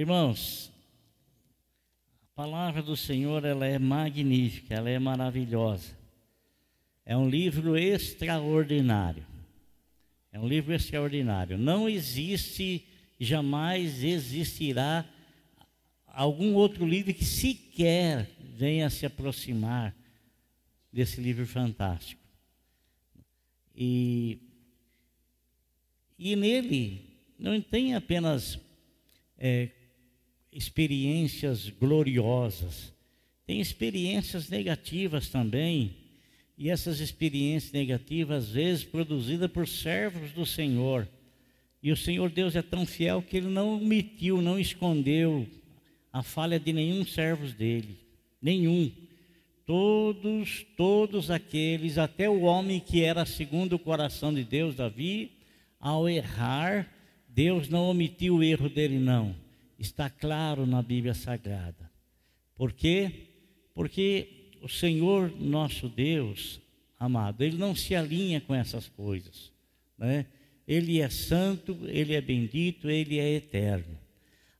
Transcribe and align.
Irmãos, 0.00 0.72
a 2.22 2.34
palavra 2.34 2.82
do 2.82 2.96
Senhor 2.96 3.44
ela 3.44 3.66
é 3.66 3.78
magnífica, 3.78 4.72
ela 4.72 4.88
é 4.88 4.98
maravilhosa. 4.98 5.94
É 7.04 7.14
um 7.14 7.28
livro 7.28 7.76
extraordinário. 7.76 9.22
É 10.32 10.40
um 10.40 10.48
livro 10.48 10.72
extraordinário. 10.72 11.58
Não 11.58 11.86
existe, 11.86 12.82
jamais 13.18 14.02
existirá 14.02 15.04
algum 16.06 16.54
outro 16.54 16.86
livro 16.86 17.12
que 17.12 17.26
sequer 17.26 18.26
venha 18.56 18.88
se 18.88 19.04
aproximar 19.04 19.94
desse 20.90 21.20
livro 21.20 21.46
fantástico. 21.46 22.22
E, 23.76 24.40
e 26.18 26.34
nele 26.36 27.04
não 27.38 27.60
tem 27.60 27.94
apenas 27.94 28.58
é, 29.36 29.68
experiências 30.52 31.68
gloriosas, 31.68 32.92
tem 33.46 33.60
experiências 33.60 34.48
negativas 34.48 35.28
também. 35.28 35.96
E 36.56 36.70
essas 36.70 37.00
experiências 37.00 37.72
negativas, 37.72 38.44
às 38.44 38.50
vezes, 38.50 38.84
produzidas 38.84 39.50
por 39.50 39.66
servos 39.66 40.30
do 40.32 40.46
Senhor. 40.46 41.08
E 41.82 41.90
o 41.90 41.96
Senhor 41.96 42.30
Deus 42.30 42.54
é 42.54 42.62
tão 42.62 42.84
fiel 42.84 43.22
que 43.22 43.38
ele 43.38 43.48
não 43.48 43.76
omitiu, 43.76 44.40
não 44.40 44.56
escondeu 44.56 45.48
a 46.12 46.22
falha 46.22 46.60
de 46.60 46.72
nenhum 46.72 47.04
servo 47.04 47.46
dele. 47.48 47.96
Nenhum. 48.40 48.92
Todos, 49.66 50.66
todos 50.76 51.30
aqueles, 51.30 51.98
até 51.98 52.28
o 52.28 52.42
homem 52.42 52.78
que 52.78 53.02
era 53.02 53.24
segundo 53.24 53.74
o 53.74 53.78
coração 53.78 54.32
de 54.32 54.44
Deus, 54.44 54.74
Davi, 54.76 55.32
ao 55.80 56.08
errar, 56.08 56.88
Deus 57.28 57.68
não 57.68 57.88
omitiu 57.88 58.36
o 58.36 58.42
erro 58.44 58.68
dele, 58.68 58.98
não. 58.98 59.34
Está 59.80 60.10
claro 60.10 60.66
na 60.66 60.82
Bíblia 60.82 61.14
Sagrada. 61.14 61.90
Por 62.54 62.70
quê? 62.70 63.28
Porque 63.74 64.50
o 64.60 64.68
Senhor 64.68 65.34
nosso 65.40 65.88
Deus, 65.88 66.60
amado, 66.98 67.42
ele 67.42 67.56
não 67.56 67.74
se 67.74 67.94
alinha 67.94 68.42
com 68.42 68.54
essas 68.54 68.90
coisas, 68.90 69.50
né? 69.96 70.26
Ele 70.68 71.00
é 71.00 71.08
santo, 71.08 71.78
ele 71.86 72.12
é 72.12 72.20
bendito, 72.20 72.90
ele 72.90 73.18
é 73.18 73.30
eterno. 73.36 73.98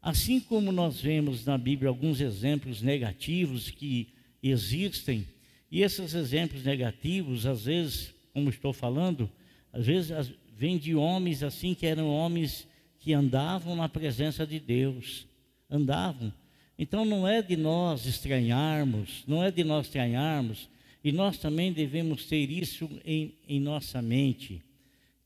Assim 0.00 0.40
como 0.40 0.72
nós 0.72 1.02
vemos 1.02 1.44
na 1.44 1.58
Bíblia 1.58 1.90
alguns 1.90 2.18
exemplos 2.22 2.80
negativos 2.80 3.70
que 3.70 4.14
existem, 4.42 5.28
e 5.70 5.82
esses 5.82 6.14
exemplos 6.14 6.64
negativos, 6.64 7.44
às 7.44 7.66
vezes, 7.66 8.14
como 8.32 8.48
estou 8.48 8.72
falando, 8.72 9.30
às 9.70 9.84
vezes 9.84 10.32
vêm 10.56 10.78
de 10.78 10.94
homens 10.94 11.42
assim 11.42 11.74
que 11.74 11.84
eram 11.84 12.08
homens 12.08 12.66
que 13.00 13.12
andavam 13.12 13.74
na 13.74 13.88
presença 13.88 14.46
de 14.46 14.60
Deus, 14.60 15.26
andavam, 15.68 16.32
então 16.78 17.04
não 17.04 17.26
é 17.26 17.42
de 17.42 17.56
nós 17.56 18.06
estranharmos, 18.06 19.24
não 19.26 19.42
é 19.42 19.50
de 19.50 19.64
nós 19.64 19.86
estranharmos, 19.86 20.68
e 21.02 21.10
nós 21.10 21.38
também 21.38 21.72
devemos 21.72 22.26
ter 22.26 22.50
isso 22.50 22.88
em, 23.04 23.34
em 23.48 23.58
nossa 23.58 24.00
mente, 24.00 24.62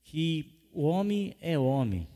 que 0.05 0.47
o 0.73 0.85
homem 0.85 1.37
é 1.41 1.59
homem, 1.59 2.07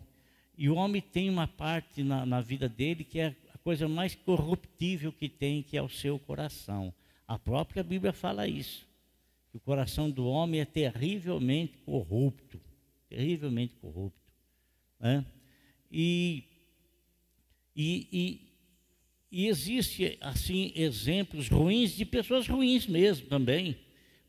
e 0.56 0.68
o 0.68 0.74
homem 0.74 1.00
tem 1.00 1.28
uma 1.28 1.46
parte 1.46 2.02
na, 2.02 2.24
na 2.24 2.40
vida 2.40 2.68
dele 2.68 3.04
que 3.04 3.20
é 3.20 3.34
a 3.54 3.58
coisa 3.58 3.86
mais 3.88 4.16
corruptível 4.16 5.12
que 5.12 5.28
tem, 5.28 5.62
que 5.62 5.76
é 5.76 5.82
o 5.82 5.88
seu 5.88 6.18
coração. 6.18 6.92
A 7.28 7.38
própria 7.38 7.84
Bíblia 7.84 8.12
fala 8.12 8.48
isso. 8.48 8.84
Que 9.50 9.56
o 9.56 9.60
coração 9.60 10.10
do 10.10 10.26
homem 10.26 10.60
é 10.60 10.64
terrivelmente 10.64 11.78
corrupto, 11.86 12.60
terrivelmente 13.08 13.76
corrupto. 13.76 14.18
Né? 14.98 15.24
E, 15.90 16.44
e, 17.74 18.08
e, 18.12 18.48
e 19.30 19.46
existe 19.46 20.18
assim 20.20 20.72
exemplos 20.74 21.48
ruins 21.48 21.92
de 21.92 22.04
pessoas 22.04 22.46
ruins 22.46 22.86
mesmo 22.86 23.26
também, 23.26 23.76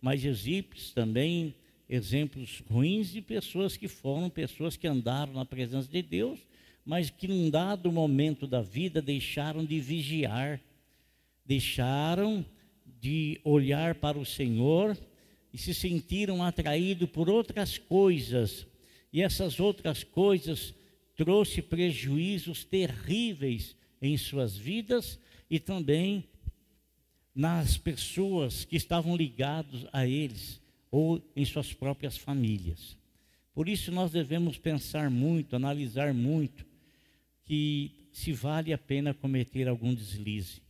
mas 0.01 0.23
existe 0.23 0.93
também 0.93 1.53
exemplos 1.89 2.63
ruins 2.69 3.11
de 3.11 3.21
pessoas 3.21 3.75
que 3.75 3.87
foram 3.87 4.29
pessoas 4.29 4.77
que 4.77 4.87
andaram 4.87 5.33
na 5.33 5.45
presença 5.45 5.89
de 5.89 6.01
Deus, 6.01 6.39
mas 6.85 7.09
que 7.09 7.27
num 7.27 7.49
dado 7.49 7.91
momento 7.91 8.47
da 8.47 8.61
vida 8.61 9.01
deixaram 9.01 9.65
de 9.65 9.79
vigiar, 9.79 10.61
deixaram 11.45 12.45
de 13.01 13.39
olhar 13.43 13.95
para 13.95 14.17
o 14.17 14.25
Senhor 14.25 14.97
e 15.53 15.57
se 15.57 15.73
sentiram 15.73 16.43
atraídos 16.43 17.09
por 17.09 17.29
outras 17.29 17.77
coisas, 17.77 18.67
e 19.11 19.21
essas 19.21 19.59
outras 19.59 20.03
coisas 20.03 20.75
trouxe 21.19 21.61
prejuízos 21.61 22.63
terríveis 22.63 23.75
em 24.01 24.15
suas 24.15 24.55
vidas 24.55 25.19
e 25.49 25.59
também 25.59 26.23
nas 27.35 27.77
pessoas 27.77 28.63
que 28.63 28.77
estavam 28.77 29.17
ligados 29.17 29.85
a 29.91 30.07
eles 30.07 30.61
ou 30.89 31.21
em 31.35 31.43
suas 31.43 31.73
próprias 31.73 32.17
famílias. 32.17 32.97
Por 33.53 33.67
isso 33.67 33.91
nós 33.91 34.13
devemos 34.13 34.57
pensar 34.57 35.09
muito, 35.09 35.57
analisar 35.57 36.13
muito 36.13 36.65
que 37.43 37.91
se 38.13 38.31
vale 38.31 38.71
a 38.71 38.77
pena 38.77 39.13
cometer 39.13 39.67
algum 39.67 39.93
deslize, 39.93 40.61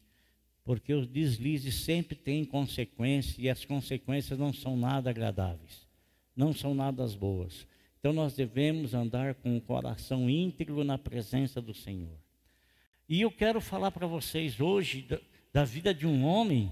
porque 0.64 0.96
os 0.96 1.06
deslizes 1.06 1.76
sempre 1.76 2.16
têm 2.16 2.44
consequências 2.44 3.38
e 3.38 3.48
as 3.48 3.64
consequências 3.66 4.40
não 4.40 4.52
são 4.52 4.76
nada 4.76 5.12
agradáveis, 5.12 5.88
não 6.36 6.52
são 6.56 6.74
nada 6.74 7.06
boas. 7.10 7.68
Então 8.00 8.14
nós 8.14 8.34
devemos 8.34 8.94
andar 8.94 9.36
com 9.36 9.58
o 9.58 9.62
coração 9.62 10.30
íntegro 10.30 10.86
na 10.86 10.98
presença 10.98 11.62
do 11.62 11.74
Senhor. 11.74 12.18
E 13.10 13.22
eu 13.22 13.30
quero 13.30 13.60
falar 13.60 13.92
para 13.92 14.08
vocês 14.08 14.62
hoje 14.62 15.02
da, 15.02 15.20
da, 15.52 15.66
vida 15.66 15.94
de 15.94 16.08
um 16.08 16.24
homem, 16.24 16.72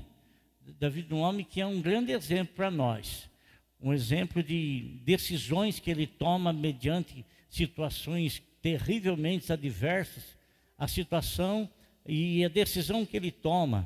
da 0.80 0.88
vida 0.88 1.10
de 1.10 1.14
um 1.14 1.20
homem 1.20 1.44
que 1.44 1.60
é 1.60 1.66
um 1.66 1.82
grande 1.82 2.14
exemplo 2.14 2.56
para 2.56 2.72
nós. 2.72 3.30
Um 3.82 3.92
exemplo 3.92 4.42
de 4.42 5.02
decisões 5.04 5.80
que 5.80 5.92
ele 5.92 6.08
toma 6.08 6.54
mediante 6.54 7.26
situações 7.50 8.42
terrivelmente 8.62 9.52
adversas, 9.52 10.24
a 10.78 10.88
situação 10.88 11.70
e 12.06 12.46
a 12.46 12.48
decisão 12.48 13.06
que 13.06 13.18
ele 13.18 13.32
toma, 13.32 13.86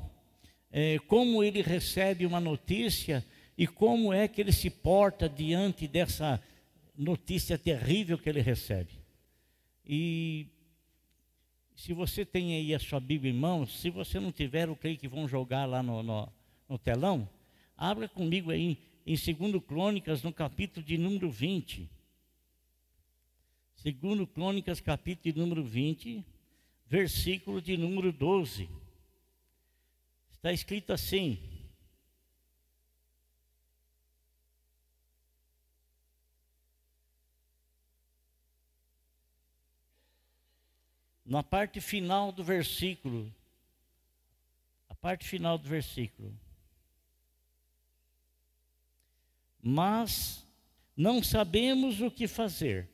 é, 0.70 0.96
como 1.08 1.42
ele 1.42 1.60
recebe 1.60 2.24
uma 2.24 2.40
notícia 2.40 3.24
e 3.58 3.66
como 3.66 4.12
é 4.12 4.28
que 4.28 4.40
ele 4.40 4.52
se 4.52 4.70
porta 4.70 5.28
diante 5.28 5.88
dessa 5.88 6.40
notícia 6.96 7.58
terrível 7.58 8.18
que 8.18 8.28
ele 8.28 8.40
recebe. 8.40 8.92
E 9.86 10.46
se 11.74 11.92
você 11.92 12.24
tem 12.24 12.54
aí 12.54 12.74
a 12.74 12.78
sua 12.78 13.00
Bíblia 13.00 13.32
em 13.32 13.36
mãos, 13.36 13.80
se 13.80 13.90
você 13.90 14.20
não 14.20 14.30
tiver, 14.30 14.68
eu 14.68 14.76
creio 14.76 14.98
que 14.98 15.08
vão 15.08 15.26
jogar 15.26 15.64
lá 15.66 15.82
no, 15.82 16.02
no, 16.02 16.32
no 16.68 16.78
telão. 16.78 17.28
Abra 17.76 18.08
comigo 18.08 18.50
aí 18.50 18.78
em 19.06 19.16
2 19.16 19.64
Crônicas, 19.66 20.22
no 20.22 20.32
capítulo 20.32 20.84
de 20.84 20.96
número 20.96 21.30
20. 21.30 21.90
2 23.82 24.28
Crônicas, 24.32 24.80
capítulo 24.80 25.34
de 25.34 25.40
número 25.40 25.64
20, 25.64 26.24
versículo 26.86 27.60
de 27.60 27.76
número 27.76 28.12
12. 28.12 28.68
Está 30.30 30.52
escrito 30.52 30.92
assim: 30.92 31.38
na 41.32 41.42
parte 41.42 41.80
final 41.80 42.30
do 42.30 42.44
versículo, 42.44 43.32
a 44.86 44.94
parte 44.94 45.26
final 45.26 45.56
do 45.56 45.66
versículo. 45.66 46.30
Mas 49.62 50.46
não 50.94 51.22
sabemos 51.22 52.02
o 52.02 52.10
que 52.10 52.28
fazer, 52.28 52.86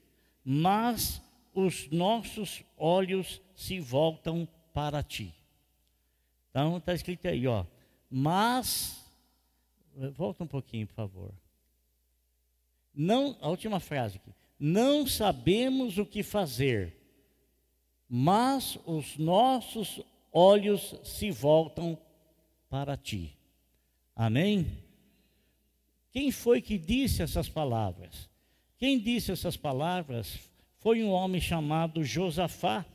mas 0.45 1.21
os 1.53 1.91
nossos 1.91 2.63
olhos 2.77 3.43
se 3.57 3.81
voltam 3.81 4.47
para 4.73 5.03
ti. 5.03 5.35
Então 6.51 6.77
está 6.77 6.95
escrito 6.95 7.27
aí, 7.27 7.45
ó. 7.45 7.67
Mas, 8.09 9.05
volta 10.15 10.45
um 10.45 10.47
pouquinho, 10.47 10.87
por 10.87 10.95
favor. 10.95 11.35
Não, 12.95 13.37
a 13.41 13.49
última 13.49 13.81
frase 13.81 14.19
aqui. 14.19 14.33
Não 14.61 15.09
sabemos 15.09 15.99
o 15.99 16.07
que 16.07 16.23
fazer, 16.23 16.98
mas 18.09 18.79
os 18.87 19.19
nossos 19.19 20.01
olhos 20.33 20.95
se 21.05 21.31
voltam 21.31 21.99
para 22.71 22.97
ti. 22.97 23.37
Amém? 24.17 24.67
Quem 26.11 26.31
foi 26.31 26.63
que 26.63 26.79
disse 26.79 27.23
essas 27.23 27.49
palavras? 27.49 28.29
Quem 28.79 28.99
disse 28.99 29.31
essas 29.31 29.57
palavras 29.57 30.39
foi 30.79 31.03
um 31.03 31.11
homem 31.11 31.41
chamado 31.41 32.03
Josafá, 32.03 32.87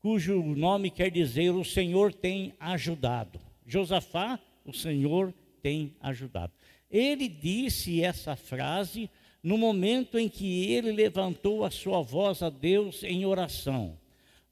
cujo 0.00 0.42
nome 0.42 0.90
quer 0.90 1.10
dizer 1.10 1.50
o 1.50 1.64
Senhor 1.64 2.12
tem 2.12 2.54
ajudado. 2.58 3.38
Josafá, 3.64 4.40
o 4.64 4.72
Senhor 4.72 5.32
tem 5.62 5.94
ajudado. 6.00 6.52
Ele 6.90 7.28
disse 7.28 8.02
essa 8.02 8.34
frase 8.34 9.08
no 9.42 9.56
momento 9.56 10.18
em 10.18 10.28
que 10.28 10.72
ele 10.72 10.90
levantou 10.90 11.64
a 11.64 11.70
sua 11.70 12.02
voz 12.02 12.42
a 12.42 12.50
Deus 12.50 13.04
em 13.04 13.24
oração 13.24 13.96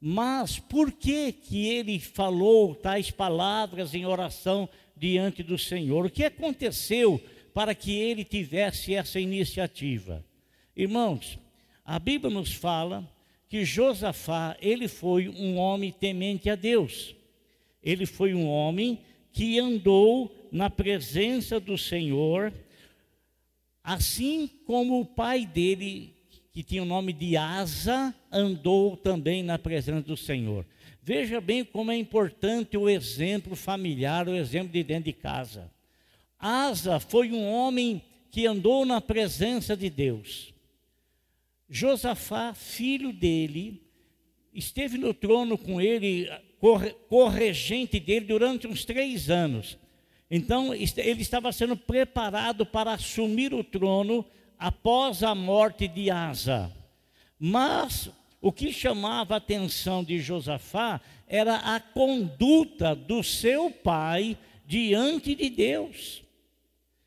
Mas 0.00 0.58
por 0.58 0.92
que 0.92 1.32
que 1.32 1.66
ele 1.68 1.98
falou 1.98 2.74
tais 2.74 3.10
palavras 3.10 3.94
em 3.94 4.04
oração 4.04 4.68
diante 4.96 5.42
do 5.42 5.58
Senhor? 5.58 6.06
O 6.06 6.10
que 6.10 6.24
aconteceu 6.24 7.20
para 7.52 7.74
que 7.74 7.92
ele 7.96 8.24
tivesse 8.24 8.94
essa 8.94 9.18
iniciativa? 9.18 10.24
Irmãos, 10.76 11.38
a 11.84 11.98
Bíblia 11.98 12.32
nos 12.32 12.52
fala 12.52 13.08
que 13.48 13.64
Josafá, 13.64 14.56
ele 14.60 14.88
foi 14.88 15.28
um 15.28 15.56
homem 15.56 15.92
temente 15.92 16.50
a 16.50 16.54
Deus. 16.54 17.14
Ele 17.82 18.06
foi 18.06 18.34
um 18.34 18.48
homem 18.48 19.00
que 19.32 19.58
andou 19.58 20.48
na 20.50 20.70
presença 20.70 21.60
do 21.60 21.76
Senhor, 21.76 22.52
assim 23.82 24.48
como 24.66 25.00
o 25.00 25.04
pai 25.04 25.44
dele, 25.44 26.13
que 26.54 26.62
tinha 26.62 26.84
o 26.84 26.86
nome 26.86 27.12
de 27.12 27.36
Asa, 27.36 28.14
andou 28.30 28.96
também 28.96 29.42
na 29.42 29.58
presença 29.58 30.02
do 30.02 30.16
Senhor. 30.16 30.64
Veja 31.02 31.40
bem 31.40 31.64
como 31.64 31.90
é 31.90 31.96
importante 31.96 32.76
o 32.76 32.88
exemplo 32.88 33.56
familiar, 33.56 34.28
o 34.28 34.36
exemplo 34.36 34.72
de 34.72 34.84
dentro 34.84 35.06
de 35.06 35.12
casa. 35.12 35.68
Asa 36.38 37.00
foi 37.00 37.32
um 37.32 37.44
homem 37.44 38.00
que 38.30 38.46
andou 38.46 38.86
na 38.86 39.00
presença 39.00 39.76
de 39.76 39.90
Deus. 39.90 40.54
Josafá, 41.68 42.54
filho 42.54 43.12
dele, 43.12 43.82
esteve 44.54 44.96
no 44.96 45.12
trono 45.12 45.58
com 45.58 45.80
ele, 45.80 46.30
corregente 47.08 47.98
dele, 47.98 48.26
durante 48.26 48.68
uns 48.68 48.84
três 48.84 49.28
anos. 49.28 49.76
Então, 50.30 50.72
ele 50.72 51.20
estava 51.20 51.50
sendo 51.50 51.76
preparado 51.76 52.64
para 52.64 52.92
assumir 52.92 53.52
o 53.52 53.64
trono 53.64 54.24
após 54.58 55.22
a 55.22 55.34
morte 55.34 55.88
de 55.88 56.10
Asa. 56.10 56.70
Mas 57.38 58.10
o 58.40 58.52
que 58.52 58.72
chamava 58.72 59.34
a 59.34 59.38
atenção 59.38 60.04
de 60.04 60.18
Josafá 60.18 61.00
era 61.26 61.56
a 61.56 61.80
conduta 61.80 62.94
do 62.94 63.22
seu 63.22 63.70
pai 63.70 64.36
diante 64.66 65.34
de 65.34 65.48
Deus. 65.50 66.22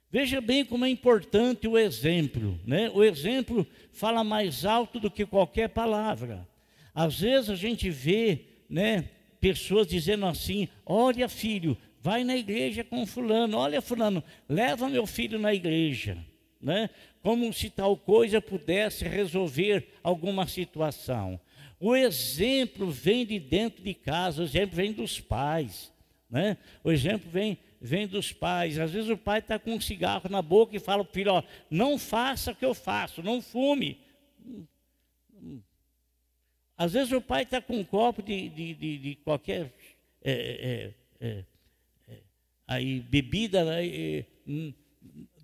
Veja 0.09 0.39
bem 0.39 0.63
como 0.63 0.85
é 0.85 0.89
importante 0.89 1.67
o 1.67 1.77
exemplo, 1.77 2.59
né? 2.65 2.89
O 2.93 3.03
exemplo 3.03 3.67
fala 3.91 4.23
mais 4.23 4.65
alto 4.65 4.99
do 4.99 5.11
que 5.11 5.25
qualquer 5.25 5.69
palavra. 5.69 6.47
Às 6.93 7.19
vezes 7.19 7.49
a 7.49 7.55
gente 7.55 7.89
vê, 7.89 8.45
né, 8.69 9.09
pessoas 9.39 9.85
dizendo 9.85 10.25
assim: 10.25 10.67
"Olha, 10.85 11.29
filho, 11.29 11.77
vai 12.01 12.23
na 12.23 12.35
igreja 12.35 12.83
com 12.83 13.05
fulano. 13.05 13.57
Olha, 13.57 13.81
fulano, 13.81 14.23
leva 14.49 14.89
meu 14.89 15.05
filho 15.05 15.37
na 15.37 15.53
igreja." 15.53 16.17
Né? 16.61 16.89
Como 17.21 17.51
se 17.53 17.69
tal 17.69 17.95
coisa 17.95 18.41
pudesse 18.41 19.07
resolver 19.07 19.87
alguma 20.03 20.47
situação. 20.47 21.39
O 21.79 21.95
exemplo 21.95 22.89
vem 22.89 23.25
de 23.25 23.39
dentro 23.39 23.83
de 23.83 23.93
casa, 23.93 24.41
o 24.41 24.45
exemplo 24.45 24.75
vem 24.75 24.91
dos 24.91 25.19
pais. 25.19 25.93
Né? 26.29 26.57
O 26.83 26.91
exemplo 26.91 27.29
vem, 27.29 27.57
vem 27.79 28.07
dos 28.07 28.33
pais. 28.33 28.79
Às 28.79 28.91
vezes 28.91 29.09
o 29.09 29.17
pai 29.17 29.39
está 29.39 29.59
com 29.59 29.73
um 29.73 29.81
cigarro 29.81 30.29
na 30.29 30.41
boca 30.41 30.75
e 30.75 30.79
fala 30.79 31.03
para 31.03 31.11
o 31.11 31.13
filho: 31.13 31.31
ó, 31.33 31.43
não 31.69 31.97
faça 31.97 32.51
o 32.51 32.55
que 32.55 32.65
eu 32.65 32.73
faço, 32.73 33.21
não 33.21 33.41
fume. 33.41 33.99
Às 36.77 36.93
vezes 36.93 37.11
o 37.11 37.21
pai 37.21 37.43
está 37.43 37.61
com 37.61 37.75
um 37.77 37.83
copo 37.83 38.21
de, 38.21 38.49
de, 38.49 38.73
de, 38.73 38.97
de 38.97 39.15
qualquer 39.15 39.73
é, 40.23 40.31
é, 40.31 41.27
é, 41.27 41.43
é 42.07 42.17
aí, 42.67 42.99
bebida 42.99 43.63
né, 43.63 44.25
hum, 44.47 44.73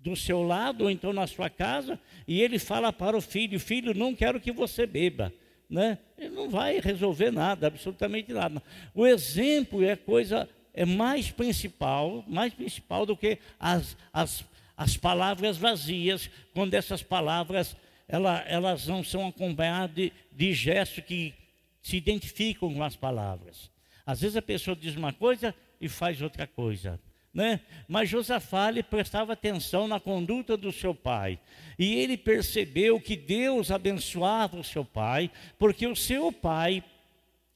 do 0.04 0.14
seu 0.14 0.42
lado 0.42 0.84
ou 0.84 0.90
então 0.90 1.14
na 1.14 1.26
sua 1.26 1.48
casa 1.48 1.98
e 2.28 2.42
ele 2.42 2.58
fala 2.58 2.92
para 2.92 3.16
o 3.16 3.22
filho: 3.22 3.58
Filho, 3.58 3.94
não 3.94 4.14
quero 4.14 4.38
que 4.38 4.52
você 4.52 4.86
beba. 4.86 5.32
Né? 5.68 5.98
Ele 6.18 6.34
não 6.34 6.50
vai 6.50 6.78
resolver 6.78 7.30
nada, 7.30 7.66
absolutamente 7.66 8.30
nada. 8.32 8.62
O 8.94 9.06
exemplo 9.06 9.82
é 9.82 9.96
coisa 9.96 10.46
é 10.74 10.84
mais 10.84 11.30
principal, 11.30 12.22
mais 12.28 12.52
principal 12.52 13.06
do 13.06 13.16
que 13.16 13.38
as, 13.58 13.96
as, 14.12 14.44
as 14.76 14.96
palavras 14.96 15.56
vazias, 15.56 16.28
quando 16.52 16.74
essas 16.74 17.02
palavras 17.02 17.74
ela, 18.06 18.40
elas 18.46 18.86
não 18.86 19.02
são 19.02 19.26
acompanhadas 19.26 19.94
de, 19.94 20.12
de 20.30 20.52
gestos 20.52 21.02
que 21.04 21.32
se 21.80 21.96
identificam 21.96 22.72
com 22.72 22.82
as 22.82 22.94
palavras. 22.94 23.70
Às 24.04 24.20
vezes 24.20 24.36
a 24.36 24.42
pessoa 24.42 24.76
diz 24.76 24.94
uma 24.96 25.12
coisa 25.12 25.54
e 25.80 25.88
faz 25.88 26.20
outra 26.20 26.46
coisa. 26.46 27.00
Né? 27.34 27.60
Mas 27.88 28.08
Josafá 28.08 28.68
ele 28.68 28.82
prestava 28.82 29.32
atenção 29.32 29.88
na 29.88 29.98
conduta 29.98 30.56
do 30.56 30.70
seu 30.70 30.94
pai. 30.94 31.38
E 31.76 31.94
ele 31.94 32.16
percebeu 32.16 33.00
que 33.00 33.16
Deus 33.16 33.72
abençoava 33.72 34.56
o 34.56 34.62
seu 34.62 34.84
pai, 34.84 35.30
porque 35.58 35.84
o 35.86 35.96
seu 35.96 36.30
pai 36.30 36.84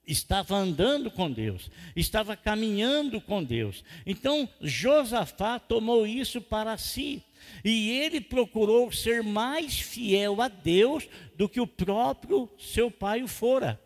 estava 0.04 0.56
andando 0.56 1.10
com 1.10 1.30
Deus, 1.30 1.70
estava 1.94 2.34
caminhando 2.34 3.20
com 3.20 3.44
Deus. 3.44 3.84
Então 4.04 4.48
Josafá 4.60 5.60
tomou 5.60 6.06
isso 6.06 6.40
para 6.40 6.76
si. 6.76 7.22
E 7.64 7.90
ele 7.90 8.20
procurou 8.20 8.90
ser 8.90 9.22
mais 9.22 9.78
fiel 9.78 10.42
a 10.42 10.48
Deus 10.48 11.08
do 11.36 11.48
que 11.48 11.60
o 11.60 11.66
próprio 11.66 12.50
seu 12.58 12.90
pai 12.90 13.22
o 13.22 13.28
fora. 13.28 13.80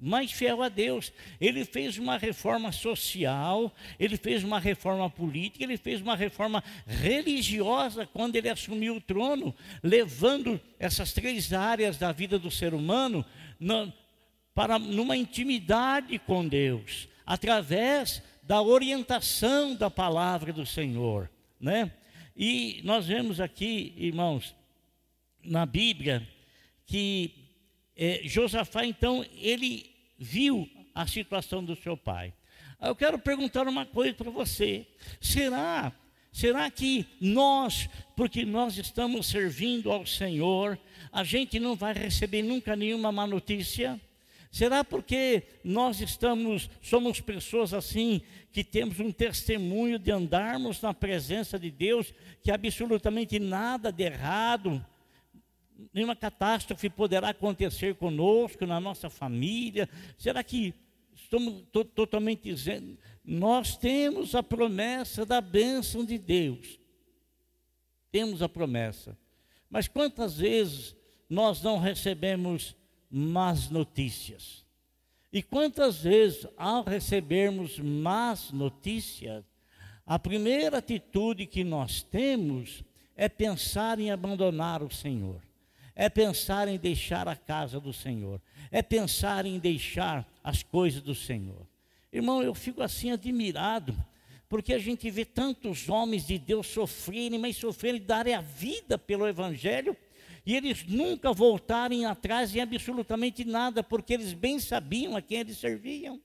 Mais 0.00 0.30
fiel 0.30 0.62
a 0.62 0.68
Deus. 0.68 1.12
Ele 1.40 1.64
fez 1.64 1.98
uma 1.98 2.16
reforma 2.16 2.70
social, 2.70 3.74
ele 3.98 4.16
fez 4.16 4.44
uma 4.44 4.60
reforma 4.60 5.10
política, 5.10 5.64
ele 5.64 5.76
fez 5.76 6.00
uma 6.00 6.14
reforma 6.14 6.62
religiosa 6.86 8.06
quando 8.06 8.36
ele 8.36 8.48
assumiu 8.48 8.96
o 8.96 9.00
trono, 9.00 9.52
levando 9.82 10.60
essas 10.78 11.12
três 11.12 11.52
áreas 11.52 11.98
da 11.98 12.12
vida 12.12 12.38
do 12.38 12.50
ser 12.50 12.74
humano 12.74 13.24
para 14.54 14.78
numa 14.78 15.16
intimidade 15.16 16.16
com 16.20 16.46
Deus, 16.46 17.08
através 17.26 18.22
da 18.42 18.62
orientação 18.62 19.74
da 19.74 19.90
palavra 19.90 20.52
do 20.52 20.64
Senhor, 20.64 21.28
né? 21.60 21.92
E 22.36 22.80
nós 22.84 23.06
vemos 23.06 23.40
aqui, 23.40 23.92
irmãos, 23.96 24.54
na 25.42 25.66
Bíblia, 25.66 26.26
que 26.86 27.48
é, 28.00 28.20
Josafá, 28.22 28.84
então, 28.84 29.26
ele 29.36 29.87
viu 30.18 30.68
a 30.94 31.06
situação 31.06 31.64
do 31.64 31.76
seu 31.76 31.96
pai. 31.96 32.32
Eu 32.80 32.94
quero 32.94 33.18
perguntar 33.18 33.66
uma 33.68 33.86
coisa 33.86 34.14
para 34.14 34.30
você: 34.30 34.86
será, 35.20 35.92
será 36.32 36.70
que 36.70 37.06
nós, 37.20 37.88
porque 38.16 38.44
nós 38.44 38.76
estamos 38.76 39.26
servindo 39.26 39.90
ao 39.90 40.04
Senhor, 40.06 40.78
a 41.12 41.24
gente 41.24 41.58
não 41.58 41.74
vai 41.74 41.92
receber 41.92 42.42
nunca 42.42 42.74
nenhuma 42.74 43.12
má 43.12 43.26
notícia? 43.26 44.00
Será 44.50 44.82
porque 44.82 45.42
nós 45.62 46.00
estamos, 46.00 46.70
somos 46.80 47.20
pessoas 47.20 47.74
assim, 47.74 48.22
que 48.50 48.64
temos 48.64 48.98
um 48.98 49.12
testemunho 49.12 49.98
de 49.98 50.10
andarmos 50.10 50.80
na 50.80 50.94
presença 50.94 51.58
de 51.58 51.70
Deus, 51.70 52.14
que 52.42 52.50
absolutamente 52.50 53.38
nada 53.38 53.92
de 53.92 54.04
errado, 54.04 54.84
nenhuma 55.92 56.16
catástrofe 56.16 56.90
poderá 56.90 57.30
acontecer 57.30 57.94
conosco, 57.94 58.66
na 58.66 58.80
nossa 58.80 59.08
família? 59.08 59.88
Será 60.16 60.42
que 60.42 60.74
estamos 61.14 61.62
to 61.72 61.84
totalmente 61.84 62.42
dizendo? 62.42 62.98
Nós 63.24 63.76
temos 63.76 64.34
a 64.34 64.42
promessa 64.42 65.24
da 65.24 65.40
bênção 65.40 66.04
de 66.04 66.18
Deus. 66.18 66.78
Temos 68.10 68.42
a 68.42 68.48
promessa. 68.48 69.16
Mas 69.70 69.86
quantas 69.86 70.38
vezes 70.38 70.96
nós 71.28 71.62
não 71.62 71.78
recebemos 71.78 72.74
más 73.10 73.70
notícias. 73.70 74.64
E 75.32 75.42
quantas 75.42 76.02
vezes, 76.02 76.46
ao 76.56 76.82
recebermos 76.84 77.78
más 77.78 78.50
notícias, 78.50 79.44
a 80.06 80.18
primeira 80.18 80.78
atitude 80.78 81.46
que 81.46 81.62
nós 81.62 82.02
temos 82.02 82.82
é 83.14 83.28
pensar 83.28 83.98
em 83.98 84.10
abandonar 84.10 84.82
o 84.82 84.90
Senhor, 84.90 85.42
é 85.98 86.08
pensar 86.08 86.68
em 86.68 86.78
deixar 86.78 87.26
a 87.26 87.34
casa 87.34 87.80
do 87.80 87.92
Senhor, 87.92 88.40
é 88.70 88.80
pensar 88.80 89.44
em 89.44 89.58
deixar 89.58 90.24
as 90.44 90.62
coisas 90.62 91.02
do 91.02 91.12
Senhor. 91.12 91.66
Irmão, 92.12 92.40
eu 92.40 92.54
fico 92.54 92.80
assim 92.80 93.10
admirado, 93.10 93.92
porque 94.48 94.72
a 94.72 94.78
gente 94.78 95.10
vê 95.10 95.24
tantos 95.24 95.88
homens 95.88 96.24
de 96.24 96.38
Deus 96.38 96.68
sofrerem, 96.68 97.36
mas 97.36 97.56
sofrerem 97.56 98.00
darem 98.00 98.32
a 98.32 98.40
vida 98.40 98.96
pelo 98.96 99.26
Evangelho, 99.26 99.96
e 100.46 100.54
eles 100.54 100.86
nunca 100.86 101.32
voltarem 101.32 102.06
atrás 102.06 102.54
em 102.54 102.60
absolutamente 102.60 103.44
nada, 103.44 103.82
porque 103.82 104.14
eles 104.14 104.32
bem 104.32 104.60
sabiam 104.60 105.16
a 105.16 105.20
quem 105.20 105.40
eles 105.40 105.58
serviam. 105.58 106.20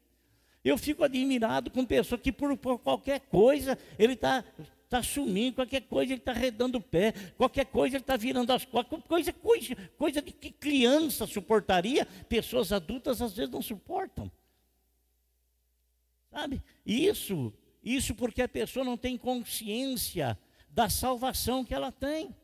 Eu 0.64 0.78
fico 0.78 1.04
admirado 1.04 1.72
com 1.72 1.84
pessoa 1.84 2.20
que 2.20 2.32
por, 2.32 2.56
por 2.56 2.78
qualquer 2.78 3.22
coisa 3.22 3.76
ele 3.98 4.14
está 4.14 4.46
tá 4.94 5.02
sumindo, 5.02 5.56
qualquer 5.56 5.82
coisa 5.82 6.14
ele 6.14 6.22
está 6.22 6.34
redando 6.34 6.78
o 6.78 6.82
pé, 6.82 7.14
qualquer 7.36 7.66
coisa 7.66 7.96
ele 7.96 8.04
está 8.04 8.16
virando 8.16 8.54
as 8.54 8.64
costas, 8.64 9.00
coisa, 9.08 9.34
coisa, 9.34 9.76
coisa 9.98 10.22
de 10.22 10.32
que 10.32 10.52
criança 10.52 11.26
suportaria, 11.26 12.06
pessoas 12.30 12.72
adultas 12.72 13.20
às 13.20 13.34
vezes 13.34 13.52
não 13.52 13.62
suportam. 13.64 14.32
Sabe? 16.32 16.62
Isso, 16.86 17.52
isso 17.84 18.14
porque 18.14 18.44
a 18.44 18.48
pessoa 18.48 18.86
não 18.86 18.96
tem 18.96 19.18
consciência 19.18 20.38
da 20.70 20.88
salvação 20.90 21.66
que 21.66 21.74
ela 21.74 21.92
tem. 21.92 22.36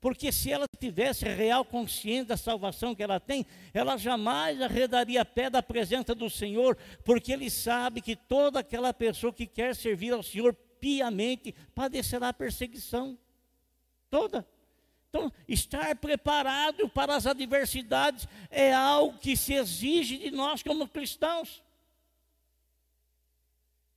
Porque 0.00 0.32
se 0.32 0.50
ela 0.50 0.64
tivesse 0.78 1.26
real 1.26 1.62
consciência 1.62 2.26
da 2.26 2.36
salvação 2.38 2.94
que 2.94 3.02
ela 3.02 3.20
tem, 3.20 3.44
ela 3.74 3.98
jamais 3.98 4.62
arredaria 4.62 5.24
pé 5.26 5.50
da 5.50 5.62
presença 5.62 6.14
do 6.14 6.30
Senhor, 6.30 6.78
porque 7.04 7.32
ele 7.32 7.50
sabe 7.50 8.00
que 8.00 8.16
toda 8.16 8.60
aquela 8.60 8.94
pessoa 8.94 9.30
que 9.30 9.46
quer 9.46 9.74
servir 9.74 10.12
ao 10.12 10.22
Senhor 10.22 10.56
piamente 10.80 11.54
padecerá 11.74 12.32
perseguição. 12.32 13.18
Toda. 14.10 14.46
Então, 15.08 15.32
estar 15.46 15.96
preparado 15.96 16.88
para 16.88 17.16
as 17.16 17.26
adversidades 17.26 18.28
é 18.50 18.72
algo 18.72 19.18
que 19.18 19.36
se 19.36 19.54
exige 19.54 20.18
de 20.18 20.30
nós 20.30 20.62
como 20.62 20.86
cristãos. 20.86 21.62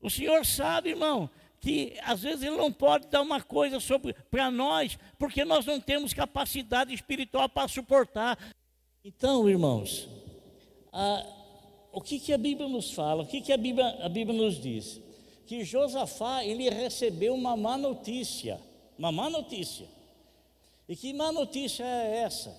O 0.02 0.10
Senhor 0.10 0.46
sabe, 0.46 0.90
irmão, 0.90 1.30
que 1.60 1.96
às 2.04 2.24
vezes 2.24 2.44
Ele 2.44 2.58
não 2.58 2.72
pode 2.72 3.08
dar 3.08 3.22
uma 3.22 3.42
coisa 3.42 3.78
para 4.30 4.50
nós, 4.50 4.98
porque 5.20 5.46
nós 5.46 5.66
não 5.66 5.80
temos 5.80 6.14
capacidade 6.14 6.94
espiritual 6.94 7.48
para 7.48 7.68
suportar. 7.68 8.38
Então, 9.04 9.48
irmãos, 9.50 10.08
a, 10.92 11.26
o 11.92 12.02
que, 12.02 12.20
que 12.20 12.34
a 12.34 12.38
Bíblia 12.38 12.68
nos 12.68 12.92
fala? 12.92 13.24
O 13.24 13.28
que, 13.28 13.42
que 13.42 13.52
a, 13.52 13.58
Bíblia, 13.58 13.88
a 14.04 14.10
Bíblia 14.10 14.42
nos 14.42 14.60
diz? 14.60 15.00
Que 15.46 15.64
Josafá, 15.64 16.44
ele 16.44 16.70
recebeu 16.70 17.34
uma 17.34 17.58
má 17.58 17.78
notícia. 17.78 18.60
Uma 18.98 19.12
má 19.12 19.30
notícia. 19.30 19.88
E 20.88 20.96
que 20.96 21.14
má 21.14 21.32
notícia 21.32 21.84
é 21.84 22.18
essa? 22.18 22.56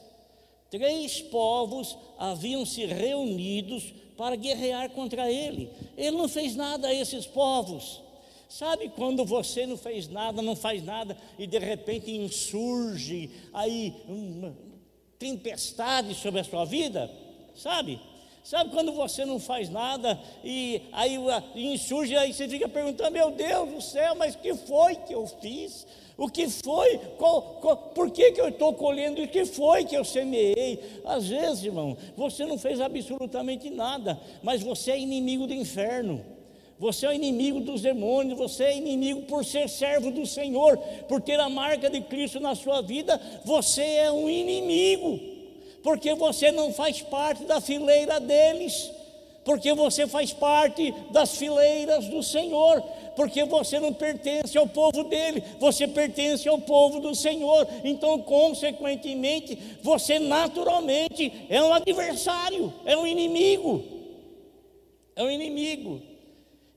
Três 0.71 1.21
povos 1.21 1.99
haviam 2.19 2.65
se 2.65 2.87
reunidos 2.87 3.93
para 4.17 4.37
guerrear 4.37 4.89
contra 4.91 5.31
ele. 5.31 5.71
Ele 5.97 6.17
não 6.17 6.29
fez 6.29 6.57
nada 6.57 6.89
a 6.89 6.95
esses 6.95 7.27
povos. 7.27 8.01
Sabe 8.49 8.91
quando 8.91 9.25
você 9.25 9.67
não 9.67 9.77
fez 9.77 10.09
nada, 10.09 10.43
não 10.43 10.55
faz 10.55 10.85
nada 10.85 11.17
e 11.39 11.47
de 11.47 11.59
repente 11.59 12.11
insurge 12.11 13.31
aí 13.53 13.95
uma 14.07 14.55
tempestade 15.19 16.15
sobre 16.15 16.41
a 16.41 16.45
sua 16.45 16.65
vida? 16.65 17.11
Sabe? 17.55 17.99
Sabe 18.43 18.71
quando 18.71 18.93
você 18.93 19.25
não 19.25 19.39
faz 19.39 19.69
nada 19.69 20.19
e 20.43 20.83
aí 20.93 21.17
insurge, 21.55 22.17
aí 22.17 22.33
você 22.33 22.49
fica 22.49 22.69
perguntando: 22.69 23.13
meu 23.13 23.31
Deus 23.31 23.71
do 23.71 23.81
céu, 23.81 24.17
mas 24.17 24.35
que 24.35 24.55
foi 24.55 24.97
que 24.97 25.15
eu 25.15 25.27
fiz? 25.41 25.87
O 26.17 26.29
que 26.29 26.49
foi? 26.49 26.99
Qual, 27.17 27.43
qual, 27.61 27.77
por 27.77 28.11
que, 28.11 28.33
que 28.33 28.41
eu 28.41 28.49
estou 28.49 28.75
colhendo? 28.75 29.23
O 29.23 29.29
que 29.29 29.45
foi 29.45 29.85
que 29.85 29.97
eu 29.97 30.05
semeei? 30.05 30.79
Às 31.05 31.29
vezes, 31.29 31.65
irmão, 31.65 31.97
você 32.17 32.45
não 32.45 32.59
fez 32.59 32.81
absolutamente 32.81 33.71
nada, 33.71 34.21
mas 34.43 34.63
você 34.63 34.91
é 34.91 34.99
inimigo 34.99 35.47
do 35.47 35.55
inferno. 35.55 36.25
Você 36.79 37.07
é 37.07 37.15
inimigo 37.15 37.61
dos 37.61 37.81
demônios, 37.81 38.37
você 38.37 38.65
é 38.65 38.77
inimigo 38.77 39.23
por 39.23 39.45
ser 39.45 39.69
servo 39.69 40.11
do 40.11 40.27
Senhor, 40.27 40.77
por 41.09 41.21
ter 41.21 41.39
a 41.39 41.49
marca 41.49 41.89
de 41.89 42.01
Cristo 42.01 42.41
na 42.41 42.57
sua 42.57 42.83
vida, 42.83 43.21
você 43.45 43.83
é 43.83 44.11
um 44.11 44.29
inimigo, 44.29 45.21
porque 45.83 46.15
você 46.15 46.53
não 46.53 46.73
faz 46.73 47.03
parte 47.03 47.45
da 47.45 47.61
fileira 47.61 48.21
deles, 48.21 48.91
porque 49.45 49.75
você 49.75 50.07
faz 50.07 50.33
parte 50.33 50.93
das 51.11 51.37
fileiras 51.37 52.07
do 52.07 52.23
Senhor, 52.23 52.81
porque 53.17 53.45
você 53.45 53.81
não 53.81 53.93
pertence 53.93 54.57
ao 54.57 54.67
povo 54.67 55.05
dele, 55.05 55.43
você 55.59 55.87
pertence 55.87 56.49
ao 56.49 56.59
povo 56.59 57.01
do 57.01 57.15
Senhor, 57.15 57.67
então, 57.85 58.19
consequentemente, 58.21 59.59
você 59.83 60.19
naturalmente 60.19 61.33
é 61.49 61.63
um 61.63 61.73
adversário, 61.73 62.73
é 62.85 62.97
um 62.97 63.07
inimigo, 63.07 63.83
é 65.17 65.23
um 65.23 65.31
inimigo. 65.31 66.01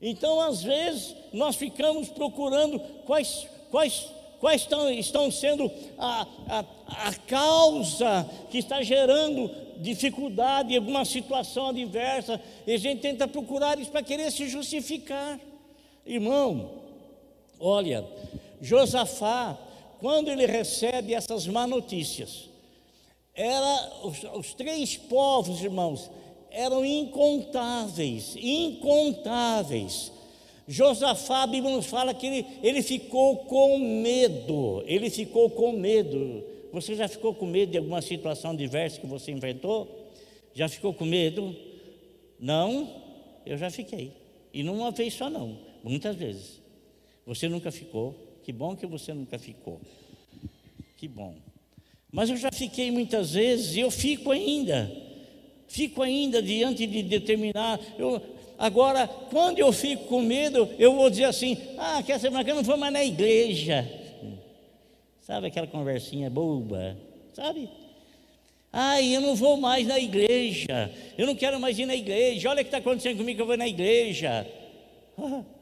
Então, 0.00 0.40
às 0.40 0.62
vezes, 0.62 1.14
nós 1.32 1.56
ficamos 1.56 2.08
procurando 2.08 2.78
quais, 3.06 3.46
quais, 3.70 4.08
quais 4.46 4.62
estão, 4.62 4.88
estão 4.88 5.28
sendo 5.28 5.68
a, 5.98 6.24
a, 6.48 6.64
a 7.08 7.14
causa 7.26 8.30
que 8.48 8.58
está 8.58 8.80
gerando 8.80 9.50
dificuldade 9.78 10.76
alguma 10.76 11.04
situação 11.04 11.70
adversa, 11.70 12.40
e 12.64 12.72
a 12.72 12.78
gente 12.78 13.00
tenta 13.00 13.26
procurar 13.26 13.76
isso 13.76 13.90
para 13.90 14.04
querer 14.04 14.30
se 14.30 14.48
justificar. 14.48 15.40
Irmão, 16.06 16.70
olha, 17.58 18.06
Josafá, 18.62 19.58
quando 19.98 20.28
ele 20.28 20.46
recebe 20.46 21.12
essas 21.12 21.48
má 21.48 21.66
notícias, 21.66 22.48
era 23.34 23.90
os, 24.04 24.22
os 24.32 24.54
três 24.54 24.96
povos, 24.96 25.60
irmãos, 25.60 26.08
eram 26.52 26.84
incontáveis, 26.84 28.36
incontáveis. 28.36 30.12
Josafá, 30.68 31.42
a 31.42 31.46
Bíblia 31.46 31.74
nos 31.74 31.86
fala 31.86 32.12
que 32.12 32.26
ele, 32.26 32.46
ele 32.62 32.82
ficou 32.82 33.38
com 33.44 33.78
medo, 33.78 34.82
ele 34.86 35.08
ficou 35.10 35.48
com 35.50 35.72
medo. 35.72 36.44
Você 36.72 36.94
já 36.94 37.08
ficou 37.08 37.34
com 37.34 37.46
medo 37.46 37.72
de 37.72 37.78
alguma 37.78 38.02
situação 38.02 38.54
diversa 38.54 39.00
que 39.00 39.06
você 39.06 39.30
enfrentou? 39.30 39.88
Já 40.52 40.68
ficou 40.68 40.92
com 40.92 41.04
medo? 41.04 41.54
Não? 42.38 42.88
Eu 43.44 43.56
já 43.56 43.70
fiquei. 43.70 44.12
E 44.52 44.62
não 44.62 44.76
uma 44.76 44.90
vez 44.90 45.14
só 45.14 45.30
não, 45.30 45.58
muitas 45.82 46.16
vezes. 46.16 46.60
Você 47.24 47.48
nunca 47.48 47.70
ficou. 47.70 48.14
Que 48.42 48.52
bom 48.52 48.76
que 48.76 48.86
você 48.86 49.12
nunca 49.14 49.38
ficou. 49.38 49.80
Que 50.96 51.08
bom. 51.08 51.34
Mas 52.12 52.30
eu 52.30 52.36
já 52.36 52.50
fiquei 52.52 52.90
muitas 52.90 53.32
vezes 53.32 53.76
e 53.76 53.80
eu 53.80 53.90
fico 53.90 54.30
ainda 54.30 55.06
fico 55.68 56.02
ainda 56.02 56.42
diante 56.42 56.86
de 56.86 57.02
determinar. 57.02 57.80
Eu, 57.98 58.22
agora, 58.58 59.06
quando 59.30 59.58
eu 59.58 59.72
fico 59.72 60.04
com 60.04 60.22
medo, 60.22 60.68
eu 60.78 60.94
vou 60.94 61.10
dizer 61.10 61.24
assim: 61.24 61.56
ah, 61.78 62.02
quer 62.04 62.18
semana 62.20 62.44
que 62.44 62.50
eu 62.50 62.54
não 62.54 62.62
vou 62.62 62.76
mais 62.76 62.92
na 62.92 63.04
igreja. 63.04 63.88
Sabe 65.20 65.48
aquela 65.48 65.66
conversinha 65.66 66.30
boba? 66.30 66.96
Sabe? 67.32 67.68
Ai, 68.72 69.16
eu 69.16 69.20
não 69.20 69.34
vou 69.34 69.56
mais 69.56 69.86
na 69.86 69.98
igreja, 69.98 70.92
eu 71.16 71.26
não 71.26 71.34
quero 71.34 71.58
mais 71.58 71.78
ir 71.78 71.86
na 71.86 71.96
igreja, 71.96 72.50
olha 72.50 72.60
o 72.60 72.64
que 72.64 72.68
está 72.68 72.76
acontecendo 72.76 73.16
comigo, 73.16 73.40
eu 73.40 73.46
vou 73.46 73.56
na 73.56 73.66
igreja. 73.66 74.46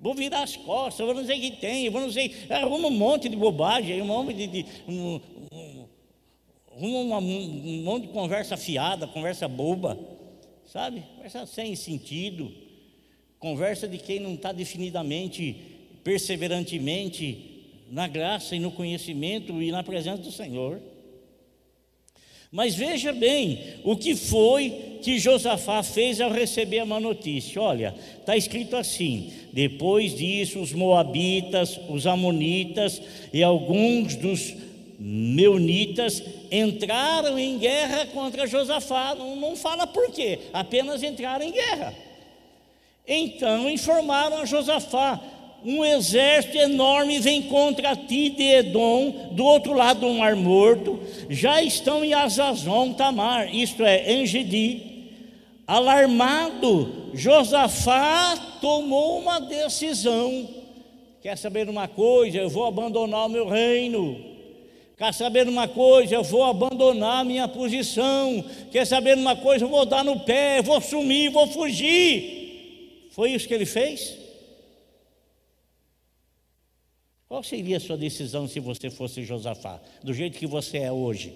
Vou 0.00 0.14
virar 0.14 0.42
as 0.42 0.56
costas, 0.56 1.06
vou 1.06 1.14
não 1.14 1.24
sei 1.24 1.38
o 1.38 1.40
que 1.40 1.52
tem, 1.52 1.88
vou 1.88 2.00
não 2.00 2.10
sei, 2.10 2.34
arruma 2.50 2.88
um 2.88 2.90
monte 2.90 3.28
de 3.28 3.36
bobagem, 3.36 4.02
um 4.02 4.06
monte 4.06 4.34
de, 4.34 4.46
de 4.48 4.66
um, 4.88 5.20
uma, 6.76 7.18
um 7.18 7.82
monte 7.84 8.08
de 8.08 8.12
conversa 8.12 8.56
fiada, 8.56 9.06
conversa 9.06 9.46
boba, 9.46 9.96
sabe? 10.72 11.02
Conversa 11.16 11.44
sem 11.44 11.76
sentido, 11.76 12.50
conversa 13.38 13.86
de 13.86 13.98
quem 13.98 14.18
não 14.18 14.32
está 14.32 14.52
definidamente, 14.52 15.54
perseverantemente 16.02 17.60
na 17.90 18.08
graça 18.08 18.56
e 18.56 18.58
no 18.58 18.70
conhecimento 18.70 19.60
e 19.60 19.70
na 19.70 19.82
presença 19.82 20.22
do 20.22 20.32
Senhor. 20.32 20.80
Mas 22.50 22.74
veja 22.74 23.12
bem 23.12 23.58
o 23.84 23.96
que 23.96 24.16
foi 24.16 24.98
que 25.02 25.18
Josafá 25.18 25.82
fez 25.82 26.22
ao 26.22 26.30
receber 26.30 26.78
a 26.78 26.86
má 26.86 26.98
notícia. 26.98 27.60
Olha, 27.60 27.94
está 28.18 28.34
escrito 28.34 28.74
assim: 28.74 29.30
depois 29.52 30.16
disso, 30.16 30.58
os 30.58 30.72
Moabitas, 30.72 31.78
os 31.90 32.06
Amonitas 32.06 33.00
e 33.30 33.42
alguns 33.42 34.16
dos 34.16 34.54
Meunitas 35.04 36.22
entraram 36.48 37.36
em 37.36 37.58
guerra 37.58 38.06
contra 38.06 38.46
Josafá, 38.46 39.16
não, 39.16 39.34
não 39.34 39.56
fala 39.56 39.84
por 39.84 40.12
quê, 40.12 40.38
apenas 40.52 41.02
entraram 41.02 41.44
em 41.44 41.50
guerra. 41.50 41.92
Então 43.04 43.68
informaram 43.68 44.36
a 44.36 44.44
Josafá: 44.44 45.20
um 45.64 45.84
exército 45.84 46.56
enorme 46.56 47.18
vem 47.18 47.42
contra 47.42 47.96
ti 47.96 48.30
de 48.30 48.44
Edom, 48.44 49.30
do 49.32 49.44
outro 49.44 49.72
lado 49.72 50.06
do 50.06 50.14
Mar 50.14 50.36
Morto, 50.36 51.00
já 51.28 51.60
estão 51.60 52.04
em 52.04 52.14
Azazon 52.14 52.92
Tamar, 52.92 53.52
isto 53.52 53.84
é, 53.84 54.12
em 54.12 54.24
Gedi. 54.24 54.92
Alarmado, 55.66 57.10
Josafá 57.12 58.36
tomou 58.60 59.18
uma 59.18 59.40
decisão. 59.40 60.48
Quer 61.20 61.36
saber 61.36 61.68
uma 61.68 61.88
coisa? 61.88 62.38
Eu 62.38 62.48
vou 62.48 62.66
abandonar 62.66 63.26
o 63.26 63.30
meu 63.30 63.48
reino 63.48 64.31
Quer 64.96 65.14
saber 65.14 65.48
uma 65.48 65.66
coisa? 65.66 66.14
Eu 66.14 66.22
vou 66.22 66.44
abandonar 66.44 67.24
minha 67.24 67.48
posição. 67.48 68.44
Quer 68.70 68.86
saber 68.86 69.16
uma 69.16 69.34
coisa? 69.34 69.64
Eu 69.64 69.68
vou 69.68 69.84
dar 69.84 70.04
no 70.04 70.20
pé, 70.20 70.62
vou 70.62 70.80
sumir, 70.80 71.30
vou 71.30 71.46
fugir. 71.46 73.08
Foi 73.10 73.30
isso 73.30 73.48
que 73.48 73.54
ele 73.54 73.66
fez? 73.66 74.18
Qual 77.28 77.42
seria 77.42 77.78
a 77.78 77.80
sua 77.80 77.96
decisão 77.96 78.46
se 78.46 78.60
você 78.60 78.90
fosse 78.90 79.24
Josafá, 79.24 79.80
do 80.02 80.12
jeito 80.12 80.38
que 80.38 80.46
você 80.46 80.78
é 80.78 80.92
hoje? 80.92 81.34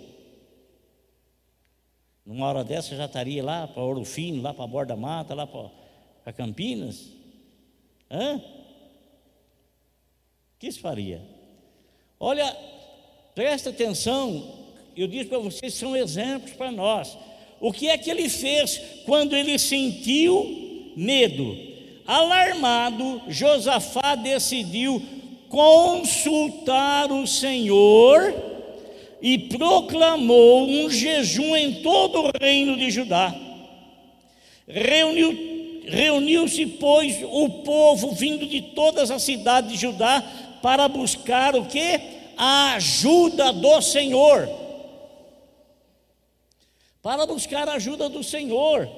Numa 2.25 2.47
hora 2.47 2.63
dessa 2.63 2.95
já 2.95 3.07
estaria 3.07 3.43
lá 3.43 3.67
para 3.67 3.83
Ouro 3.83 4.05
Fino, 4.05 4.43
lá 4.43 4.53
para 4.53 4.65
a 4.65 4.69
Borda 4.69 4.95
Mata, 4.95 5.35
lá 5.35 5.47
para 5.47 6.33
Campinas? 6.35 7.07
Hã? 8.11 8.37
O 8.37 8.43
que 10.59 10.67
isso 10.67 10.81
faria? 10.81 11.23
Olha, 12.21 12.55
Presta 13.37 13.69
atenção, 13.69 14.45
eu 14.97 15.07
disse 15.07 15.27
para 15.27 15.39
vocês, 15.39 15.75
são 15.75 15.95
exemplos 15.95 16.55
para 16.55 16.73
nós. 16.73 17.19
O 17.61 17.71
que 17.71 17.87
é 17.87 17.99
que 17.99 18.11
ele 18.11 18.31
fez 18.31 18.81
quando 19.05 19.37
ele 19.37 19.59
sentiu 19.59 20.91
medo? 20.97 21.55
Alarmado, 22.07 23.21
Josafá 23.29 24.15
decidiu 24.15 25.03
consultar 25.51 27.13
o 27.13 27.27
Senhor 27.27 28.35
e 29.21 29.37
proclamou 29.37 30.67
um 30.67 30.89
jejum 30.89 31.55
em 31.55 31.83
todo 31.83 32.23
o 32.23 32.31
reino 32.41 32.75
de 32.75 32.91
Judá. 32.91 33.35
Reuniu, 34.67 35.83
reuniu-se, 35.87 36.65
pois, 36.65 37.23
o 37.23 37.51
povo 37.51 38.13
vindo 38.13 38.47
de 38.47 38.63
todas 38.63 39.11
as 39.11 39.21
cidades 39.21 39.73
de 39.73 39.77
Judá 39.77 40.25
para 40.63 40.89
buscar 40.89 41.55
o 41.55 41.67
que? 41.67 42.17
A 42.37 42.75
ajuda 42.75 43.53
do 43.53 43.81
Senhor. 43.81 44.49
Para 47.03 47.27
buscar 47.27 47.69
a 47.69 47.75
ajuda 47.75 48.09
do 48.09 48.23
Senhor. 48.23 48.89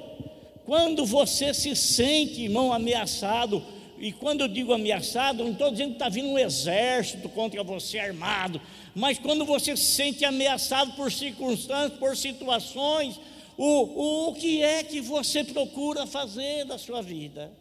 Quando 0.65 1.07
você 1.07 1.55
se 1.55 1.75
sente, 1.75 2.43
irmão, 2.43 2.73
ameaçado, 2.73 3.65
e 3.99 4.13
quando 4.13 4.43
eu 4.43 4.49
digo 4.49 4.73
ameaçado, 4.73 5.43
não 5.43 5.53
estou 5.53 5.71
dizendo 5.71 5.91
que 5.91 5.95
está 5.97 6.09
vindo 6.09 6.29
um 6.29 6.39
exército 6.39 7.29
contra 7.29 7.63
você 7.65 7.99
armado, 7.99 8.61
mas 8.95 9.19
quando 9.19 9.45
você 9.45 9.77
se 9.77 9.85
sente 9.85 10.25
ameaçado 10.25 10.93
por 10.93 11.11
circunstâncias, 11.11 11.99
por 11.99 12.17
situações, 12.17 13.19
o, 13.57 13.65
o, 13.65 14.29
o 14.29 14.35
que 14.35 14.63
é 14.63 14.83
que 14.85 15.01
você 15.01 15.43
procura 15.43 16.07
fazer 16.07 16.65
da 16.65 16.79
sua 16.79 17.03
vida? 17.03 17.53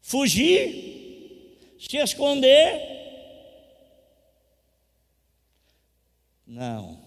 Fugir? 0.00 1.76
Se 1.78 1.96
esconder? 1.96 2.93
Não. 6.46 6.98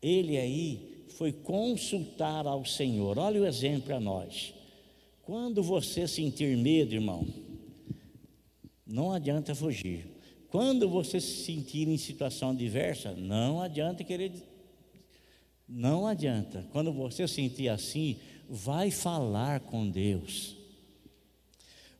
Ele 0.00 0.36
aí 0.36 1.06
foi 1.16 1.32
consultar 1.32 2.46
ao 2.46 2.64
Senhor. 2.64 3.18
Olha 3.18 3.40
o 3.40 3.46
exemplo 3.46 3.94
a 3.94 4.00
nós. 4.00 4.54
Quando 5.22 5.62
você 5.62 6.08
sentir 6.08 6.56
medo, 6.56 6.94
irmão, 6.94 7.26
não 8.86 9.12
adianta 9.12 9.54
fugir. 9.54 10.06
Quando 10.48 10.88
você 10.88 11.20
se 11.20 11.44
sentir 11.44 11.88
em 11.88 11.96
situação 11.96 12.50
adversa, 12.50 13.12
não 13.12 13.60
adianta 13.60 14.04
querer. 14.04 14.32
Não 15.66 16.06
adianta. 16.06 16.66
Quando 16.72 16.92
você 16.92 17.26
sentir 17.26 17.68
assim, 17.68 18.18
vai 18.48 18.90
falar 18.90 19.60
com 19.60 19.88
Deus. 19.88 20.56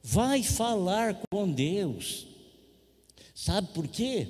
Vai 0.03 0.43
falar 0.43 1.23
com 1.31 1.51
Deus. 1.51 2.27
Sabe 3.35 3.69
por 3.69 3.89
quê? 3.89 4.29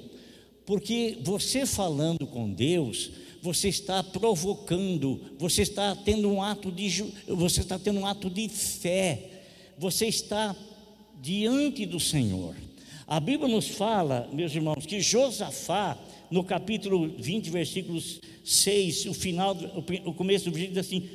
Porque 0.73 1.19
você 1.21 1.67
falando 1.67 2.26
com 2.26 2.50
Deus, 2.50 3.11
você 3.43 3.69
está 3.69 4.02
provocando, 4.02 5.21
você 5.38 5.61
está 5.61 5.95
tendo 5.95 6.31
um 6.31 6.43
ato 6.43 6.73
de 6.73 7.12
você 7.29 7.61
está 7.61 7.79
tendo 7.79 8.00
um 8.00 8.07
ato 8.07 8.31
de 8.31 8.49
fé. 8.49 9.43
Você 9.76 10.07
está 10.07 10.57
diante 11.21 11.85
do 11.85 12.00
Senhor. 12.00 12.57
A 13.07 13.21
Bíblia 13.21 13.49
nos 13.49 13.69
fala, 13.69 14.26
meus 14.33 14.55
irmãos, 14.55 14.87
que 14.87 14.99
Josafá, 14.99 15.99
no 16.31 16.43
capítulo 16.43 17.07
20, 17.19 17.50
versículos 17.50 18.23
6, 18.43 19.05
o 19.05 19.12
final, 19.12 19.55
o 20.07 20.14
começo 20.14 20.47
do 20.47 20.52
versículo 20.52 20.83
diz 20.83 20.87
assim: 20.87 21.07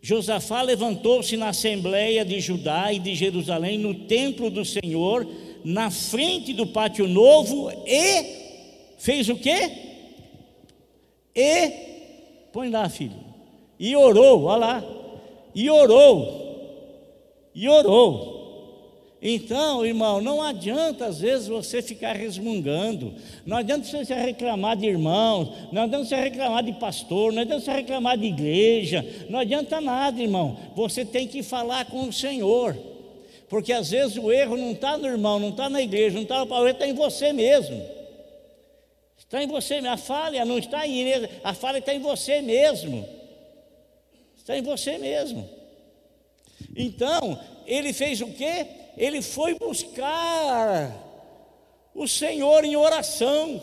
Josafá 0.00 0.62
levantou-se 0.62 1.36
na 1.36 1.48
assembleia 1.48 2.24
de 2.24 2.38
Judá 2.38 2.92
e 2.92 3.00
de 3.00 3.16
Jerusalém, 3.16 3.78
no 3.78 4.06
templo 4.06 4.48
do 4.48 4.64
Senhor, 4.64 5.26
na 5.64 5.90
frente 5.90 6.52
do 6.52 6.68
pátio 6.68 7.08
novo, 7.08 7.68
e 7.84 8.45
fez 8.96 9.28
o 9.28 9.36
quê? 9.36 9.70
E, 11.34 11.70
põe 12.52 12.70
lá, 12.70 12.88
filho, 12.88 13.16
e 13.78 13.94
orou, 13.94 14.44
olha 14.44 14.56
lá, 14.56 14.84
e 15.54 15.68
orou, 15.68 17.50
e 17.54 17.68
orou. 17.68 18.36
Então, 19.20 19.84
irmão, 19.84 20.20
não 20.20 20.42
adianta 20.42 21.06
às 21.06 21.20
vezes 21.20 21.48
você 21.48 21.80
ficar 21.80 22.14
resmungando, 22.14 23.14
não 23.44 23.56
adianta 23.56 23.84
você 23.84 24.14
reclamar 24.14 24.76
de 24.76 24.86
irmãos, 24.86 25.48
não 25.72 25.82
adianta 25.82 26.04
você 26.04 26.16
reclamar 26.16 26.62
de 26.62 26.72
pastor, 26.74 27.32
não 27.32 27.42
adianta 27.42 27.64
você 27.64 27.72
reclamar 27.72 28.18
de 28.18 28.26
igreja, 28.26 29.04
não 29.28 29.40
adianta 29.40 29.80
nada, 29.80 30.20
irmão. 30.22 30.56
Você 30.76 31.04
tem 31.04 31.26
que 31.26 31.42
falar 31.42 31.86
com 31.86 32.08
o 32.08 32.12
Senhor, 32.12 32.76
porque 33.48 33.72
às 33.72 33.90
vezes 33.90 34.16
o 34.18 34.30
erro 34.30 34.56
não 34.56 34.72
está 34.72 34.98
no 34.98 35.06
irmão, 35.06 35.40
não 35.40 35.48
está 35.48 35.68
na 35.68 35.80
igreja, 35.80 36.14
não 36.14 36.22
está 36.22 36.44
no 36.44 36.54
erro 36.54 36.68
está 36.68 36.86
em 36.86 36.94
você 36.94 37.32
mesmo. 37.32 37.95
Está 39.26 39.42
em 39.42 39.48
você, 39.48 39.74
a 39.78 39.96
falha 39.96 40.44
não 40.44 40.56
está 40.56 40.86
em 40.86 41.02
ele, 41.02 41.28
a 41.42 41.52
falha 41.52 41.78
está 41.78 41.92
em 41.92 41.98
você 41.98 42.40
mesmo. 42.40 43.06
Está 44.36 44.56
em 44.56 44.62
você 44.62 44.96
mesmo. 44.98 45.48
Então, 46.76 47.38
ele 47.66 47.92
fez 47.92 48.20
o 48.20 48.28
quê? 48.28 48.66
Ele 48.96 49.20
foi 49.20 49.54
buscar 49.58 50.94
o 51.92 52.06
Senhor 52.06 52.64
em 52.64 52.76
oração. 52.76 53.60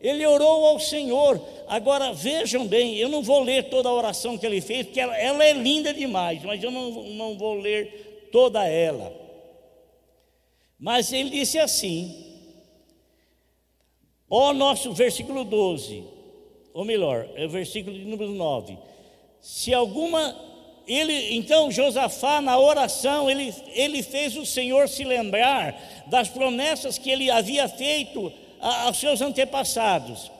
Ele 0.00 0.24
orou 0.24 0.64
ao 0.66 0.80
Senhor. 0.80 1.38
Agora 1.66 2.14
vejam 2.14 2.66
bem, 2.66 2.96
eu 2.96 3.10
não 3.10 3.22
vou 3.22 3.42
ler 3.42 3.68
toda 3.68 3.90
a 3.90 3.94
oração 3.94 4.38
que 4.38 4.46
ele 4.46 4.62
fez, 4.62 4.86
porque 4.86 5.00
ela, 5.00 5.16
ela 5.18 5.44
é 5.44 5.52
linda 5.52 5.92
demais, 5.92 6.42
mas 6.42 6.62
eu 6.62 6.70
não, 6.70 6.90
não 6.90 7.36
vou 7.36 7.54
ler 7.54 8.28
toda 8.32 8.66
ela. 8.66 9.12
Mas 10.78 11.12
ele 11.12 11.28
disse 11.28 11.58
assim: 11.58 12.27
Ó 14.30 14.52
nosso 14.52 14.92
versículo 14.92 15.44
12, 15.44 16.04
ou 16.74 16.84
melhor, 16.84 17.28
é 17.34 17.46
o 17.46 17.48
versículo 17.48 17.96
de 17.98 18.04
número 18.04 18.32
9. 18.32 18.76
Se 19.40 19.72
alguma 19.72 20.36
ele, 20.88 21.34
então 21.34 21.70
Josafá 21.70 22.40
na 22.40 22.58
oração, 22.58 23.30
ele, 23.30 23.54
ele 23.74 24.02
fez 24.02 24.36
o 24.36 24.46
Senhor 24.46 24.88
se 24.88 25.04
lembrar 25.04 25.78
das 26.06 26.28
promessas 26.28 26.96
que 26.96 27.10
ele 27.10 27.30
havia 27.30 27.68
feito 27.68 28.32
a, 28.58 28.84
aos 28.84 28.98
seus 28.98 29.20
antepassados. 29.20 30.30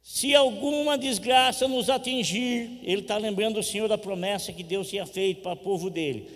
Se 0.00 0.34
alguma 0.34 0.96
desgraça 0.96 1.66
nos 1.68 1.90
atingir, 1.90 2.80
ele 2.82 3.02
está 3.02 3.18
lembrando 3.18 3.58
o 3.58 3.64
Senhor 3.64 3.88
da 3.88 3.98
promessa 3.98 4.52
que 4.52 4.62
Deus 4.62 4.88
tinha 4.88 5.04
feito 5.04 5.42
para 5.42 5.52
o 5.52 5.56
povo 5.56 5.90
dele. 5.90 6.28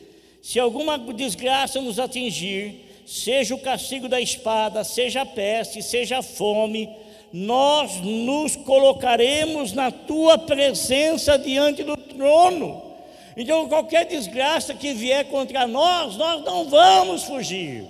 Se 0.42 0.58
alguma 0.58 0.98
desgraça 0.98 1.80
nos 1.80 1.98
atingir, 1.98 2.91
seja 3.06 3.54
o 3.54 3.58
castigo 3.58 4.08
da 4.08 4.20
espada, 4.20 4.84
seja 4.84 5.22
a 5.22 5.26
peste, 5.26 5.82
seja 5.82 6.18
a 6.18 6.22
fome, 6.22 6.88
nós 7.32 8.00
nos 8.00 8.56
colocaremos 8.56 9.72
na 9.72 9.90
tua 9.90 10.36
presença 10.38 11.38
diante 11.38 11.82
do 11.82 11.96
trono. 11.96 12.82
Então, 13.36 13.68
qualquer 13.68 14.06
desgraça 14.06 14.74
que 14.74 14.92
vier 14.92 15.24
contra 15.26 15.66
nós, 15.66 16.16
nós 16.16 16.44
não 16.44 16.68
vamos 16.68 17.24
fugir, 17.24 17.84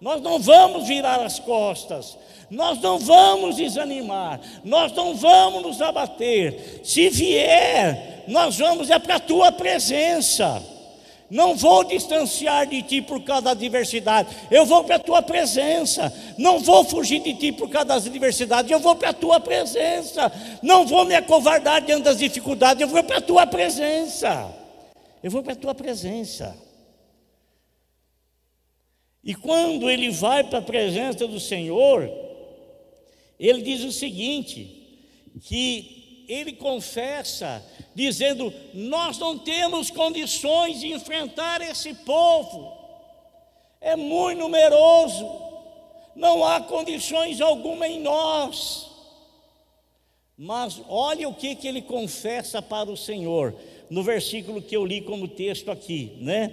nós 0.00 0.20
não 0.20 0.40
vamos 0.40 0.88
virar 0.88 1.20
as 1.20 1.38
costas, 1.38 2.18
nós 2.50 2.80
não 2.80 2.98
vamos 2.98 3.56
desanimar, 3.56 4.40
nós 4.64 4.92
não 4.92 5.14
vamos 5.14 5.62
nos 5.62 5.80
abater. 5.80 6.80
Se 6.82 7.08
vier, 7.08 8.24
nós 8.26 8.58
vamos 8.58 8.90
é 8.90 8.98
para 8.98 9.16
a 9.16 9.20
tua 9.20 9.52
presença. 9.52 10.79
Não 11.30 11.54
vou 11.54 11.84
distanciar 11.84 12.66
de 12.66 12.82
ti 12.82 13.00
por 13.00 13.22
causa 13.22 13.42
da 13.42 13.50
adversidade. 13.52 14.36
Eu 14.50 14.66
vou 14.66 14.82
para 14.82 14.96
a 14.96 14.98
tua 14.98 15.22
presença. 15.22 16.12
Não 16.36 16.58
vou 16.58 16.84
fugir 16.84 17.22
de 17.22 17.34
ti 17.34 17.52
por 17.52 17.70
causa 17.70 17.86
das 17.86 18.06
adversidades. 18.06 18.70
Eu 18.70 18.80
vou 18.80 18.96
para 18.96 19.10
a 19.10 19.14
tua 19.14 19.38
presença. 19.38 20.32
Não 20.60 20.84
vou 20.84 21.04
me 21.04 21.14
acovardar 21.14 21.82
diante 21.82 22.02
das 22.02 22.18
dificuldades. 22.18 22.82
Eu 22.82 22.88
vou 22.88 23.04
para 23.04 23.18
a 23.18 23.20
tua 23.20 23.46
presença. 23.46 24.52
Eu 25.22 25.30
vou 25.30 25.42
para 25.42 25.52
a 25.52 25.56
tua 25.56 25.74
presença. 25.74 26.56
E 29.22 29.34
quando 29.34 29.88
ele 29.88 30.10
vai 30.10 30.42
para 30.42 30.58
a 30.58 30.62
presença 30.62 31.28
do 31.28 31.38
Senhor, 31.38 32.10
ele 33.38 33.62
diz 33.62 33.84
o 33.84 33.92
seguinte: 33.92 34.80
que 35.42 36.24
ele 36.28 36.52
confessa, 36.52 37.62
dizendo: 37.94 38.52
Nós 38.72 39.18
não 39.18 39.38
temos 39.38 39.90
condições 39.90 40.80
de 40.80 40.92
enfrentar 40.92 41.60
esse 41.60 41.94
povo, 41.94 42.72
é 43.80 43.96
muito 43.96 44.38
numeroso, 44.38 45.28
não 46.14 46.44
há 46.44 46.60
condições 46.60 47.40
alguma 47.40 47.86
em 47.86 48.00
nós. 48.00 48.88
Mas 50.36 50.80
olha 50.88 51.28
o 51.28 51.34
que, 51.34 51.54
que 51.54 51.68
ele 51.68 51.82
confessa 51.82 52.62
para 52.62 52.90
o 52.90 52.96
Senhor, 52.96 53.54
no 53.90 54.02
versículo 54.02 54.62
que 54.62 54.74
eu 54.74 54.86
li 54.86 55.02
como 55.02 55.28
texto 55.28 55.70
aqui, 55.70 56.16
né? 56.20 56.52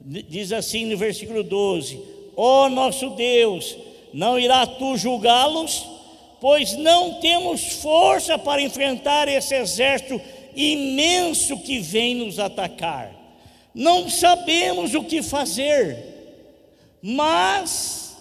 Diz 0.00 0.52
assim 0.52 0.86
no 0.86 0.96
versículo 0.96 1.42
12: 1.42 2.02
Ó 2.36 2.64
oh, 2.64 2.68
nosso 2.68 3.10
Deus, 3.10 3.76
não 4.12 4.38
irá 4.38 4.66
tu 4.66 4.96
julgá-los? 4.96 5.92
pois 6.42 6.76
não 6.76 7.20
temos 7.20 7.74
força 7.74 8.36
para 8.36 8.60
enfrentar 8.60 9.28
esse 9.28 9.54
exército 9.54 10.20
imenso 10.56 11.58
que 11.60 11.80
vem 11.80 12.14
nos 12.14 12.38
atacar. 12.38 13.12
Não 13.74 14.08
sabemos 14.08 14.94
o 14.94 15.04
que 15.04 15.22
fazer, 15.22 15.96
mas 17.02 18.16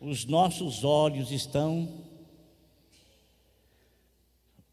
os 0.00 0.24
nossos 0.24 0.84
olhos 0.84 1.30
estão 1.30 1.88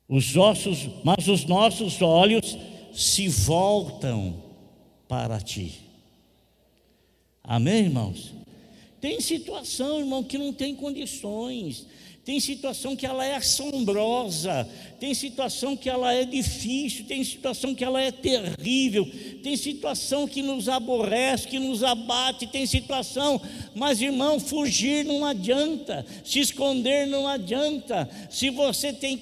os 0.08 0.38
ossos, 0.38 0.89
mas 1.04 1.28
os 1.28 1.45
nossos 1.45 2.02
olhos 2.02 2.58
se 2.93 3.28
voltam 3.28 4.41
para 5.08 5.39
ti. 5.39 5.82
Amém, 7.43 7.86
irmãos? 7.86 8.37
Tem 8.99 9.21
situação, 9.21 9.99
irmão, 9.99 10.23
que 10.23 10.38
não 10.38 10.51
tem 10.51 10.75
condições. 10.75 11.86
Tem 12.27 12.41
situação 12.41 12.93
que 12.93 13.05
ela 13.05 13.23
é 13.23 13.36
assombrosa, 13.36 14.67
tem 14.99 15.13
situação 15.13 15.77
que 15.77 15.89
ela 15.89 16.13
é 16.13 16.25
difícil, 16.25 17.05
tem 17.05 17.23
situação 17.23 17.73
que 17.73 17.86
ela 17.86 18.01
é 18.01 18.12
terrível, 18.12 19.10
tem 19.41 19.55
situação 19.55 20.27
que 20.27 20.41
nos 20.41 20.67
aborrece, 20.67 21.47
que 21.47 21.57
nos 21.57 21.86
abate, 21.86 22.45
tem 22.45 22.65
situação, 22.65 23.41
mas 23.73 24.01
irmão, 24.01 24.41
fugir 24.41 25.05
não 25.05 25.23
adianta, 25.23 26.05
se 26.21 26.41
esconder 26.41 27.07
não 27.07 27.25
adianta. 27.25 28.10
Se 28.29 28.49
você 28.49 28.91
tem 28.91 29.17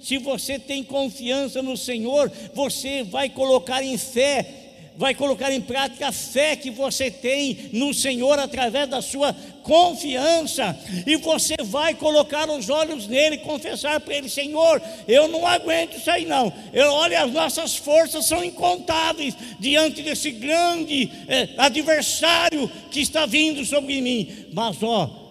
se 0.00 0.16
você 0.16 0.58
tem 0.58 0.82
confiança 0.82 1.60
no 1.60 1.76
Senhor, 1.76 2.32
você 2.54 3.02
vai 3.02 3.28
colocar 3.28 3.82
em 3.82 3.98
fé 3.98 4.65
vai 4.96 5.14
colocar 5.14 5.52
em 5.52 5.60
prática 5.60 6.08
a 6.08 6.12
fé 6.12 6.56
que 6.56 6.70
você 6.70 7.10
tem 7.10 7.70
no 7.72 7.92
Senhor 7.92 8.38
através 8.38 8.88
da 8.88 9.02
sua 9.02 9.32
confiança, 9.62 10.78
e 11.06 11.16
você 11.16 11.56
vai 11.64 11.94
colocar 11.94 12.48
os 12.48 12.70
olhos 12.70 13.06
nele 13.06 13.38
confessar 13.38 14.00
para 14.00 14.14
ele: 14.14 14.28
Senhor, 14.28 14.80
eu 15.08 15.28
não 15.28 15.46
aguento 15.46 15.96
isso 15.96 16.10
aí, 16.10 16.24
não. 16.24 16.52
Eu, 16.72 16.92
olha, 16.92 17.24
as 17.24 17.32
nossas 17.32 17.76
forças 17.76 18.26
são 18.26 18.44
incontáveis 18.44 19.34
diante 19.58 20.02
desse 20.02 20.30
grande 20.30 21.10
eh, 21.28 21.50
adversário 21.58 22.68
que 22.90 23.00
está 23.00 23.26
vindo 23.26 23.64
sobre 23.64 24.00
mim, 24.00 24.46
mas 24.52 24.82
ó, 24.82 25.26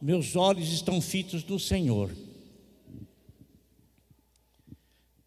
meus 0.00 0.36
olhos 0.36 0.72
estão 0.72 1.00
fitos 1.00 1.44
no 1.44 1.58
Senhor. 1.58 2.10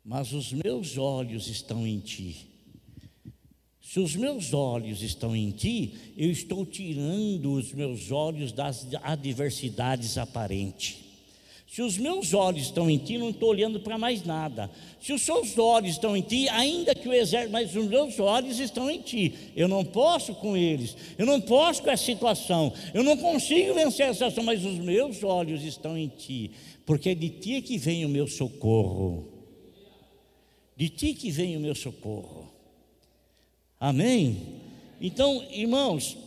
Mas 0.03 0.31
os 0.33 0.53
meus 0.53 0.99
olhos 0.99 1.47
estão 1.47 1.87
em 1.87 1.99
ti. 1.99 2.54
Se 3.95 4.01
os 4.01 4.13
meus 4.13 4.53
olhos 4.53 5.01
estão 5.01 5.33
em 5.33 5.51
ti, 5.51 5.93
eu 6.17 6.29
estou 6.29 6.65
tirando 6.65 7.53
os 7.53 7.71
meus 7.71 8.11
olhos 8.11 8.51
das 8.51 8.85
adversidades 9.01 10.17
aparentes. 10.17 10.97
Se 11.65 11.81
os 11.81 11.97
meus 11.97 12.33
olhos 12.33 12.63
estão 12.63 12.89
em 12.89 12.97
ti, 12.97 13.17
não 13.17 13.29
estou 13.29 13.47
olhando 13.47 13.79
para 13.79 13.97
mais 13.97 14.25
nada. 14.25 14.69
Se 14.99 15.13
os 15.13 15.21
seus 15.21 15.57
olhos 15.57 15.91
estão 15.91 16.13
em 16.17 16.21
ti, 16.21 16.49
ainda 16.49 16.93
que 16.93 17.07
o 17.07 17.13
exército, 17.13 17.53
mas 17.53 17.73
os 17.73 17.87
meus 17.87 18.19
olhos 18.19 18.59
estão 18.59 18.91
em 18.91 18.99
ti. 18.99 19.33
Eu 19.55 19.69
não 19.69 19.85
posso 19.85 20.35
com 20.35 20.57
eles, 20.57 20.97
eu 21.17 21.25
não 21.25 21.39
posso 21.39 21.81
com 21.81 21.89
essa 21.89 22.03
situação, 22.03 22.73
eu 22.93 23.01
não 23.01 23.15
consigo 23.15 23.75
vencer 23.75 24.07
essa 24.07 24.15
situação, 24.15 24.43
mas 24.43 24.65
os 24.65 24.77
meus 24.77 25.23
olhos 25.23 25.63
estão 25.63 25.97
em 25.97 26.09
ti, 26.09 26.51
porque 26.85 27.11
é 27.11 27.15
de 27.15 27.29
ti 27.29 27.55
é 27.55 27.61
que 27.61 27.77
vem 27.77 28.05
o 28.05 28.09
meu 28.09 28.27
socorro. 28.27 29.25
De 30.75 30.89
ti 30.89 31.13
que 31.13 31.31
vem 31.31 31.55
o 31.55 31.61
meu 31.61 31.73
socorro. 31.73 32.54
Amém? 33.85 34.37
Então, 34.99 35.45
irmãos, 35.51 36.17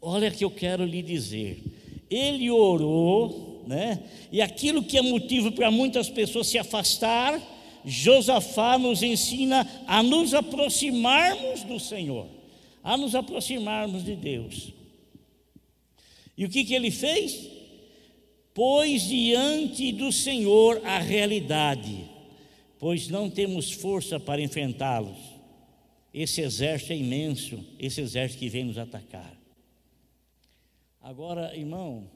olha 0.00 0.30
que 0.30 0.44
eu 0.44 0.50
quero 0.50 0.84
lhe 0.84 1.02
dizer. 1.02 1.60
Ele 2.08 2.48
orou, 2.52 3.64
né? 3.66 4.00
E 4.30 4.40
aquilo 4.40 4.84
que 4.84 4.96
é 4.96 5.02
motivo 5.02 5.50
para 5.50 5.72
muitas 5.72 6.08
pessoas 6.08 6.46
se 6.46 6.56
afastar, 6.56 7.42
Josafá 7.84 8.78
nos 8.78 9.02
ensina 9.02 9.68
a 9.88 10.04
nos 10.04 10.32
aproximarmos 10.32 11.64
do 11.64 11.80
Senhor, 11.80 12.28
a 12.84 12.96
nos 12.96 13.16
aproximarmos 13.16 14.04
de 14.04 14.14
Deus. 14.14 14.68
E 16.36 16.44
o 16.44 16.48
que, 16.48 16.64
que 16.64 16.74
ele 16.74 16.92
fez? 16.92 17.44
Pôs 18.54 19.02
diante 19.02 19.90
do 19.90 20.12
Senhor 20.12 20.80
a 20.84 21.00
realidade, 21.00 22.04
pois 22.78 23.08
não 23.08 23.28
temos 23.28 23.72
força 23.72 24.20
para 24.20 24.40
enfrentá-los 24.40 25.37
esse 26.22 26.40
exército 26.40 26.92
é 26.92 26.96
imenso, 26.96 27.64
esse 27.78 28.00
exército 28.00 28.40
que 28.40 28.48
vem 28.48 28.64
nos 28.64 28.76
atacar. 28.76 29.38
Agora, 31.00 31.56
irmão, 31.56 32.10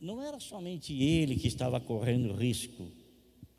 não 0.00 0.22
era 0.22 0.38
somente 0.38 0.92
ele 1.02 1.34
que 1.34 1.48
estava 1.48 1.80
correndo 1.80 2.32
risco, 2.32 2.86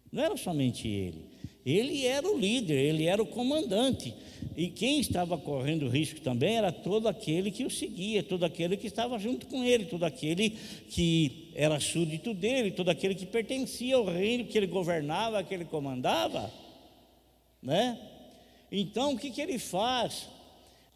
não 0.10 0.24
era 0.24 0.38
somente 0.38 0.88
ele. 0.88 1.34
Ele 1.66 2.06
era 2.06 2.30
o 2.30 2.38
líder, 2.38 2.76
ele 2.76 3.06
era 3.06 3.22
o 3.22 3.26
comandante. 3.26 4.14
E 4.56 4.68
quem 4.68 5.00
estava 5.00 5.38
correndo 5.38 5.88
risco 5.90 6.22
também 6.22 6.56
era 6.56 6.72
todo 6.72 7.08
aquele 7.08 7.52
que 7.52 7.66
o 7.66 7.70
seguia, 7.70 8.22
todo 8.22 8.44
aquele 8.46 8.78
que 8.78 8.88
estava 8.88 9.18
junto 9.18 9.48
com 9.48 9.64
ele, 9.64 9.86
todo 9.86 10.04
aquele 10.04 10.52
que 10.90 11.50
era 11.56 11.80
súdito 11.80 12.34
dele, 12.34 12.72
todo 12.72 12.90
aquele 12.90 13.16
que 13.16 13.26
pertencia 13.26 13.96
ao 13.96 14.06
reino 14.06 14.46
que 14.46 14.58
ele 14.58 14.68
governava, 14.68 15.44
que 15.44 15.54
ele 15.54 15.66
comandava, 15.66 16.52
né? 17.62 17.98
Então 18.76 19.14
o 19.14 19.20
que, 19.20 19.30
que 19.30 19.40
ele 19.40 19.60
faz? 19.60 20.28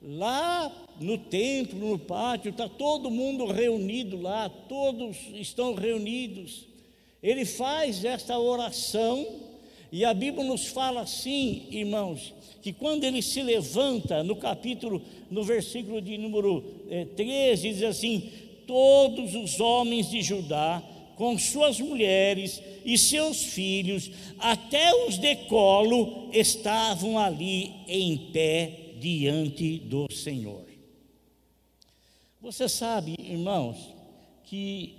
Lá 0.02 0.72
no 1.00 1.16
templo, 1.16 1.78
no 1.78 2.00
pátio, 2.00 2.50
está 2.50 2.68
todo 2.68 3.12
mundo 3.12 3.46
reunido 3.46 4.20
lá, 4.20 4.50
todos 4.50 5.16
estão 5.36 5.76
reunidos. 5.76 6.66
Ele 7.22 7.46
faz 7.46 8.04
esta 8.04 8.40
oração, 8.40 9.28
e 9.92 10.04
a 10.04 10.12
Bíblia 10.12 10.44
nos 10.44 10.68
fala 10.68 11.02
assim, 11.02 11.68
irmãos, 11.70 12.34
que 12.64 12.74
quando 12.74 13.04
ele 13.04 13.22
se 13.22 13.44
levanta, 13.44 14.24
no 14.24 14.36
capítulo, 14.36 15.00
no 15.30 15.44
versículo 15.44 16.02
de 16.02 16.18
número 16.18 16.64
é, 16.90 17.06
13, 17.06 17.74
diz 17.74 17.84
assim: 17.84 18.32
Todos 18.66 19.36
os 19.36 19.60
homens 19.60 20.10
de 20.10 20.22
Judá 20.24 20.84
com 21.18 21.38
suas 21.38 21.80
mulheres 21.80 22.62
e 22.86 22.96
seus 22.96 23.44
filhos, 23.44 24.12
até 24.38 24.94
os 25.08 25.18
de 25.18 25.36
colo, 25.48 26.30
estavam 26.32 27.18
ali 27.18 27.74
em 27.88 28.32
pé 28.32 28.94
diante 29.00 29.80
do 29.80 30.10
Senhor. 30.14 30.66
Você 32.40 32.70
sabe, 32.70 33.16
irmãos, 33.20 33.78
que 34.44 34.94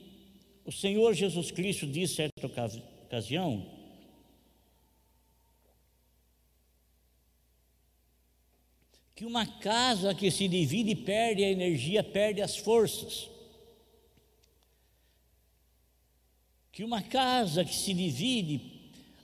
o 0.65 0.73
Senhor 0.73 1.15
Jesus 1.15 1.53
Cristo 1.53 1.87
disse 1.87 2.17
certa 2.17 2.47
ocasião, 2.47 3.65
que 9.15 9.25
uma 9.25 9.47
casa 9.47 10.13
que 10.15 10.33
se 10.33 10.49
divide 10.49 10.97
perde 10.97 11.45
a 11.45 11.51
energia, 11.51 12.03
perde 12.03 12.43
as 12.43 12.57
forças. 12.57 13.38
Que 16.79 16.85
uma 16.85 17.03
casa 17.03 17.65
que 17.65 17.75
se 17.75 17.93
divide, 17.93 18.61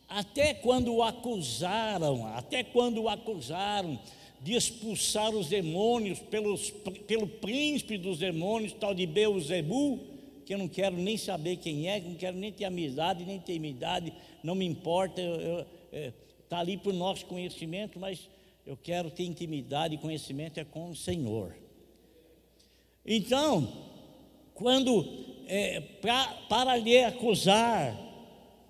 até 0.08 0.52
quando 0.52 0.92
o 0.92 1.04
acusaram, 1.04 2.26
até 2.34 2.64
quando 2.64 3.02
o 3.02 3.08
acusaram 3.08 3.96
de 4.40 4.54
expulsar 4.54 5.32
os 5.32 5.46
demônios 5.46 6.18
pelos, 6.18 6.72
pelo 7.06 7.28
príncipe 7.28 7.96
dos 7.96 8.18
demônios, 8.18 8.72
tal 8.72 8.92
de 8.92 9.06
Beuzebu, 9.06 10.00
que 10.44 10.52
eu 10.52 10.58
não 10.58 10.66
quero 10.66 10.96
nem 10.96 11.16
saber 11.16 11.58
quem 11.58 11.88
é, 11.88 12.00
não 12.00 12.16
quero 12.16 12.36
nem 12.36 12.50
ter 12.50 12.64
amizade, 12.64 13.24
nem 13.24 13.38
ter 13.38 13.52
intimidade, 13.52 14.12
não 14.42 14.56
me 14.56 14.66
importa, 14.66 15.22
está 16.42 16.56
é, 16.56 16.60
ali 16.60 16.76
para 16.76 16.90
o 16.90 16.92
nosso 16.92 17.24
conhecimento, 17.26 18.00
mas 18.00 18.28
eu 18.66 18.76
quero 18.76 19.12
ter 19.12 19.22
intimidade 19.22 19.94
e 19.94 19.98
conhecimento 19.98 20.58
é 20.58 20.64
com 20.64 20.90
o 20.90 20.96
Senhor. 20.96 21.54
Então, 23.06 23.72
quando 24.54 25.33
é, 25.48 25.80
pra, 26.00 26.26
para 26.48 26.76
lhe 26.76 26.98
acusar, 27.04 27.96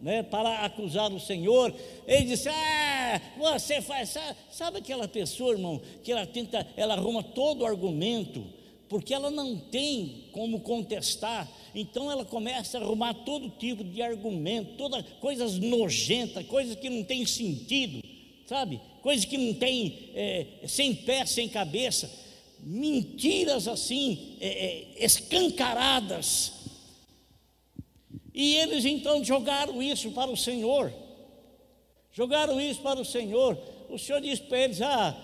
né, 0.01 0.23
para 0.23 0.65
acusar 0.65 1.13
o 1.13 1.21
Senhor, 1.21 1.75
ele 2.07 2.27
disse: 2.27 2.49
Ah, 2.49 3.21
você 3.39 3.81
faz. 3.81 4.11
Sabe, 4.11 4.37
sabe 4.51 4.79
aquela 4.79 5.09
pessoa, 5.09 5.53
irmão, 5.53 5.81
que 6.03 6.13
ela 6.13 6.27
tenta, 6.27 6.67
ela 6.77 6.95
arruma 6.95 7.23
todo 7.23 7.63
o 7.63 7.67
argumento, 7.67 8.45
porque 8.89 9.15
ela 9.15 9.31
não 9.31 9.57
tem 9.57 10.27
como 10.33 10.61
contestar, 10.61 11.51
então 11.75 12.11
ela 12.11 12.25
começa 12.25 12.79
a 12.79 12.83
arrumar 12.83 13.15
todo 13.15 13.49
tipo 13.51 13.83
de 13.83 14.03
argumento, 14.03 14.77
todas 14.77 15.05
coisas 15.21 15.59
nojentas, 15.59 16.47
coisas 16.47 16.77
que 16.77 16.91
não 16.91 17.03
têm 17.03 17.25
sentido, 17.25 18.01
sabe? 18.47 18.81
Coisas 19.01 19.25
que 19.25 19.39
não 19.39 19.55
têm, 19.55 20.11
é, 20.15 20.47
sem 20.67 20.95
pé, 20.95 21.25
sem 21.25 21.49
cabeça, 21.49 22.11
mentiras 22.61 23.69
assim, 23.69 24.37
é, 24.41 24.49
é, 24.49 25.05
escancaradas, 25.05 26.64
e 28.35 28.57
eles 28.57 28.85
então 28.85 29.23
jogaram 29.25 29.81
isso 29.81 30.11
para 30.11 30.31
o 30.31 30.37
Senhor. 30.37 30.93
Jogaram 32.13 32.61
isso 32.61 32.81
para 32.81 33.01
o 33.01 33.05
Senhor. 33.05 33.57
O 33.89 33.97
Senhor 33.97 34.21
disse 34.21 34.43
para 34.43 34.59
eles: 34.59 34.83
Ah, 34.83 35.17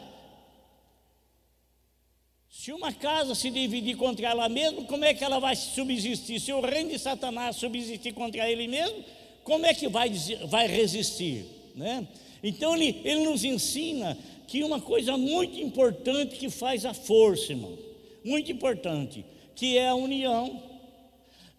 se 2.48 2.72
uma 2.72 2.92
casa 2.92 3.34
se 3.34 3.50
dividir 3.50 3.96
contra 3.96 4.28
ela 4.28 4.48
mesma, 4.48 4.84
como 4.84 5.04
é 5.04 5.12
que 5.12 5.24
ela 5.24 5.40
vai 5.40 5.56
subsistir? 5.56 6.40
Se 6.40 6.52
o 6.52 6.60
reino 6.60 6.90
de 6.90 6.98
Satanás 6.98 7.56
subsistir 7.56 8.12
contra 8.12 8.48
ele 8.48 8.68
mesmo, 8.68 9.04
como 9.42 9.66
é 9.66 9.74
que 9.74 9.88
vai, 9.88 10.10
vai 10.48 10.68
resistir? 10.68 11.46
Né? 11.74 12.06
Então 12.42 12.76
ele, 12.76 13.00
ele 13.04 13.24
nos 13.24 13.44
ensina 13.44 14.16
que 14.46 14.62
uma 14.62 14.80
coisa 14.80 15.16
muito 15.16 15.58
importante 15.60 16.36
que 16.36 16.50
faz 16.50 16.84
a 16.84 16.92
força, 16.92 17.52
irmão, 17.52 17.78
muito 18.24 18.50
importante, 18.52 19.24
que 19.54 19.78
é 19.78 19.88
a 19.88 19.94
união. 19.94 20.69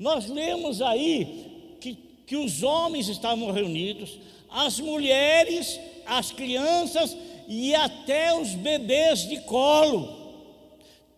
Nós 0.01 0.27
lemos 0.27 0.81
aí 0.81 1.77
que, 1.79 1.93
que 2.25 2.35
os 2.35 2.63
homens 2.63 3.07
estavam 3.07 3.51
reunidos, 3.51 4.17
as 4.49 4.79
mulheres, 4.79 5.79
as 6.07 6.31
crianças 6.31 7.15
e 7.47 7.75
até 7.75 8.33
os 8.33 8.55
bebês 8.55 9.29
de 9.29 9.39
colo. 9.41 10.09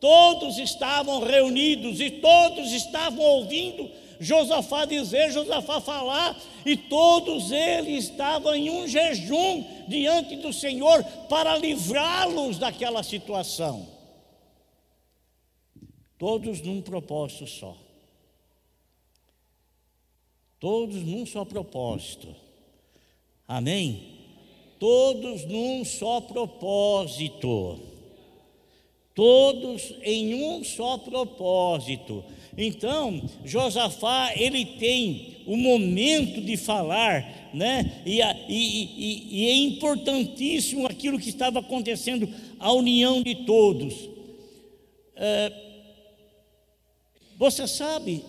Todos 0.02 0.58
estavam 0.58 1.24
reunidos 1.24 2.02
e 2.02 2.10
todos 2.10 2.74
estavam 2.74 3.24
ouvindo 3.24 3.89
Josafá 4.19 4.84
dizer, 4.84 5.32
Josafá 5.32 5.80
falar, 5.80 6.38
e 6.65 6.76
todos 6.76 7.54
eles 7.54 8.10
estavam 8.10 8.54
em 8.54 8.69
um 8.69 8.86
jejum 8.86 9.63
diante 9.88 10.36
do 10.36 10.52
Senhor 10.52 11.02
para 11.30 11.58
livrá-los 11.58 12.58
daquela 12.58 13.02
situação. 13.02 13.88
Todos 16.17 16.62
num 16.62 16.82
propósito 16.82 17.48
só. 17.48 17.83
Todos 20.63 21.04
num 21.04 21.26
só 21.26 21.43
propósito. 21.43 22.30
Amém? 23.45 23.99
Todos 24.80 25.43
num 25.43 25.84
só 25.84 26.21
propósito. 26.21 27.82
Todos 29.13 29.93
em 30.02 30.34
um 30.36 30.63
só 30.63 30.97
propósito. 30.97 32.23
Então, 32.58 33.30
Josafá, 33.43 34.32
ele 34.38 34.65
tem 34.65 35.39
o 35.45 35.58
momento 35.58 36.39
de 36.39 36.56
falar, 36.56 37.52
né? 37.54 38.02
E, 38.06 38.21
e, 38.21 38.23
e, 38.47 39.28
e, 39.32 39.49
é 39.49 39.56
importantíssimo 39.56 40.88
aquilo 40.88 41.19
que 41.19 41.28
estava 41.28 41.60
acontecendo, 41.60 42.30
a 42.58 42.71
união 42.71 43.21
de 43.21 43.36
todos. 43.43 43.93
É, 45.17 45.52
você 47.38 47.67
sabe, 47.67 48.23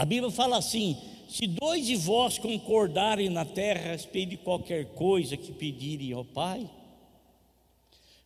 a 0.00 0.04
Bíblia 0.06 0.30
fala 0.30 0.56
assim: 0.56 0.96
se 1.28 1.46
dois 1.46 1.84
de 1.84 1.94
vós 1.94 2.38
concordarem 2.38 3.28
na 3.28 3.44
terra 3.44 3.90
a 3.90 3.92
respeito 3.92 4.30
de 4.30 4.38
qualquer 4.38 4.86
coisa 4.94 5.36
que 5.36 5.52
pedirem 5.52 6.14
ao 6.14 6.24
Pai, 6.24 6.66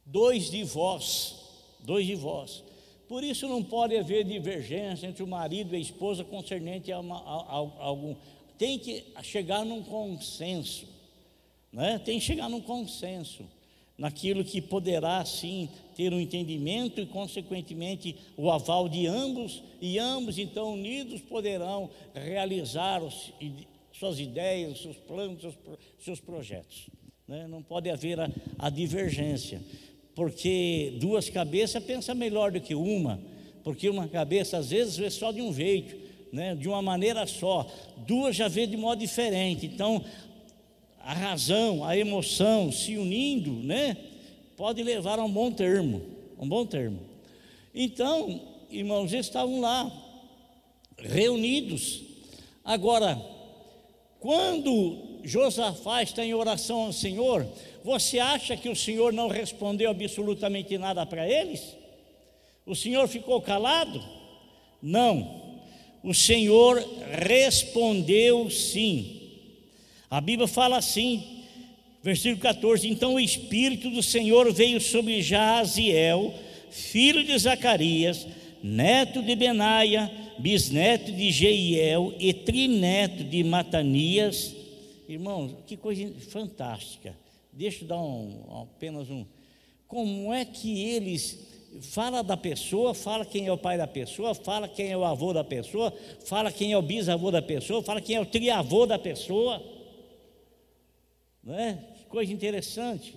dois 0.07 0.53
de 0.53 0.63
vós, 0.63 1.35
dois 1.81 2.07
de 2.07 2.15
vós, 2.15 2.63
por 3.09 3.25
isso 3.25 3.49
não 3.49 3.61
pode 3.61 3.97
haver 3.97 4.23
divergência 4.23 5.09
entre 5.09 5.25
o 5.25 5.27
marido 5.27 5.75
e 5.75 5.79
a 5.79 5.81
esposa 5.81 6.23
concernente 6.23 6.93
a, 6.93 7.01
uma, 7.01 7.17
a, 7.17 7.59
a 7.59 7.85
algum. 7.87 8.15
Tem 8.57 8.79
que 8.79 9.07
chegar 9.25 9.65
num 9.65 9.83
consenso, 9.83 10.87
né? 11.73 11.99
tem 12.05 12.21
que 12.21 12.25
chegar 12.25 12.49
num 12.49 12.61
consenso 12.61 13.43
naquilo 13.99 14.45
que 14.45 14.63
poderá 14.63 15.25
sim 15.25 15.69
ter 15.95 16.13
um 16.13 16.21
entendimento 16.21 17.01
e 17.01 17.07
consequentemente 17.07 18.17
o 18.37 18.51
aval 18.51 18.89
de 18.89 19.07
ambos 19.07 19.63
e 19.81 19.99
ambos 19.99 20.39
então 20.39 20.75
unidos 20.75 21.21
poderão 21.21 21.91
realizar 22.15 23.03
os, 23.03 23.33
suas 23.93 24.19
ideias, 24.19 24.81
seus 24.81 24.97
planos, 24.97 25.41
seus, 25.41 25.55
seus 26.01 26.21
projetos. 26.21 26.89
Né? 27.27 27.47
Não 27.47 27.63
pode 27.63 27.89
haver 27.89 28.21
a, 28.21 28.31
a 28.59 28.69
divergência 28.69 29.63
porque 30.15 30.95
duas 31.01 31.29
cabeças 31.29 31.83
pensam 31.83 32.15
melhor 32.15 32.53
do 32.53 32.61
que 32.61 32.75
uma, 32.75 33.21
porque 33.63 33.89
uma 33.89 34.07
cabeça 34.07 34.59
às 34.59 34.71
vezes 34.71 34.97
vê 34.97 35.11
só 35.11 35.33
de 35.33 35.43
um 35.43 35.53
jeito, 35.53 35.97
né, 36.33 36.55
de 36.55 36.69
uma 36.69 36.81
maneira 36.81 37.27
só, 37.27 37.67
duas 38.07 38.37
já 38.37 38.49
vê 38.49 38.67
de 38.67 38.77
modo 38.77 39.01
diferente. 39.01 39.67
Então, 39.67 40.05
a 41.01 41.13
razão, 41.13 41.85
a 41.85 41.97
emoção 41.97 42.71
se 42.71 42.97
unindo, 42.97 43.53
né, 43.53 43.97
pode 44.57 44.83
levar 44.83 45.19
a 45.19 45.25
um 45.25 45.31
bom 45.31 45.51
termo, 45.51 46.03
um 46.39 46.49
bom 46.49 46.65
termo. 46.65 47.01
Então, 47.75 48.41
irmãos, 48.71 49.13
eles 49.13 49.27
estavam 49.27 49.61
lá 49.61 49.91
reunidos. 50.97 52.03
Agora, 52.65 53.21
quando 54.21 55.21
Josafá 55.25 56.03
está 56.03 56.25
em 56.25 56.35
oração 56.35 56.85
ao 56.85 56.93
Senhor, 56.93 57.47
você 57.83 58.19
acha 58.19 58.57
que 58.57 58.69
o 58.69 58.77
Senhor 58.77 59.13
não 59.13 59.29
respondeu 59.29 59.91
absolutamente 59.91 60.79
nada 60.79 61.05
para 61.05 61.29
eles? 61.29 61.77
O 62.65 62.75
Senhor 62.75 63.07
ficou 63.09 63.41
calado? 63.41 64.03
Não. 64.81 65.43
O 66.03 66.15
Senhor 66.15 66.79
respondeu 67.11 68.51
sim. 68.51 69.21
A 70.11 70.21
Bíblia 70.21 70.47
fala 70.47 70.77
assim, 70.77 71.34
versículo 72.05 72.43
14: 72.43 72.87
Então 72.87 73.15
o 73.15 73.21
Espírito 73.21 73.89
do 73.89 74.03
Senhor 74.03 74.53
veio 74.53 74.79
sobre 74.79 75.23
Jaziel, 75.23 76.35
filho 76.71 77.25
de 77.25 77.37
Zacarias, 77.39 78.27
neto 78.63 79.23
de 79.23 79.35
Benaia, 79.35 80.11
bisneto 80.39 81.11
de 81.11 81.31
Jeiel 81.31 82.15
e 82.21 82.35
trineto 82.35 83.25
de 83.25 83.43
Matanias. 83.43 84.55
Irmãos, 85.09 85.53
que 85.67 85.79
coisa 85.79 86.13
fantástica. 86.29 87.17
Deixa 87.51 87.85
eu 87.85 87.89
dar 87.89 88.01
um, 88.03 88.63
apenas 88.63 89.09
um. 89.09 89.25
Como 89.89 90.33
é 90.33 90.45
que 90.45 90.83
eles 90.83 91.55
fala 91.81 92.23
da 92.23 92.37
pessoa, 92.37 92.93
fala 92.93 93.25
quem 93.25 93.47
é 93.47 93.53
o 93.53 93.59
pai 93.59 93.79
da 93.79 93.87
pessoa, 93.87 94.35
fala 94.35 94.69
quem 94.69 94.91
é 94.91 94.97
o 94.97 95.05
avô 95.05 95.33
da 95.33 95.43
pessoa, 95.43 95.93
fala 96.27 96.53
quem 96.53 96.73
é 96.73 96.79
o 96.79 96.83
bisavô 96.83 97.31
da 97.31 97.41
pessoa, 97.41 97.83
fala 97.83 98.01
quem 98.01 98.17
é 98.17 98.21
o 98.21 98.27
triavô 98.27 98.85
da 98.85 98.99
pessoa. 98.99 99.63
Não 101.43 101.55
é? 101.55 101.94
Coisa 102.15 102.33
interessante. 102.33 103.13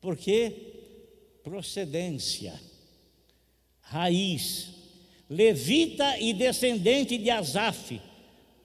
Porque 0.00 0.52
procedência, 1.44 2.60
raiz, 3.80 4.70
levita 5.28 6.18
e 6.18 6.32
descendente 6.32 7.16
de 7.16 7.30
Asaf 7.30 8.00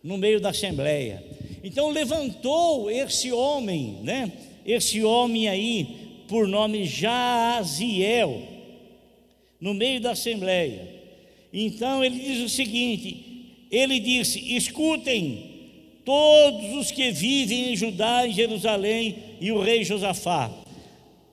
no 0.01 0.17
meio 0.17 0.41
da 0.41 0.49
assembleia. 0.49 1.23
Então 1.63 1.91
levantou 1.91 2.89
esse 2.89 3.31
homem, 3.31 3.99
né? 4.01 4.31
Esse 4.65 5.03
homem 5.03 5.47
aí, 5.47 6.23
por 6.27 6.47
nome 6.47 6.83
Jaziel, 6.85 8.41
no 9.61 9.75
meio 9.75 10.01
da 10.01 10.13
assembleia. 10.13 11.03
Então 11.53 12.03
ele 12.03 12.17
diz 12.17 12.39
o 12.39 12.49
seguinte: 12.49 13.67
ele 13.69 13.99
disse: 13.99 14.39
escutem 14.55 15.54
todos 16.05 16.73
os 16.75 16.91
que 16.91 17.11
vivem 17.11 17.73
em 17.73 17.75
Judá 17.75 18.25
e 18.25 18.31
Jerusalém 18.31 19.37
e 19.41 19.51
o 19.51 19.59
rei 19.59 19.83
Josafá. 19.83 20.51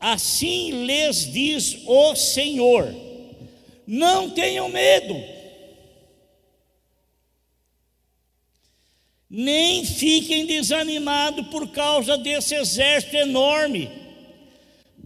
Assim 0.00 0.84
lhes 0.84 1.30
diz 1.30 1.78
o 1.86 2.16
Senhor: 2.16 2.92
não 3.86 4.30
tenham 4.30 4.68
medo 4.68 5.14
nem 9.34 9.82
fiquem 9.82 10.44
desanimados 10.44 11.46
por 11.46 11.66
causa 11.68 12.18
desse 12.18 12.54
exército 12.54 13.16
enorme, 13.16 13.90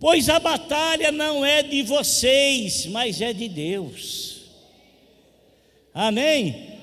pois 0.00 0.28
a 0.28 0.40
batalha 0.40 1.12
não 1.12 1.46
é 1.46 1.62
de 1.62 1.84
vocês, 1.84 2.86
mas 2.86 3.20
é 3.20 3.32
de 3.32 3.48
Deus. 3.48 4.40
Amém? 5.94 6.75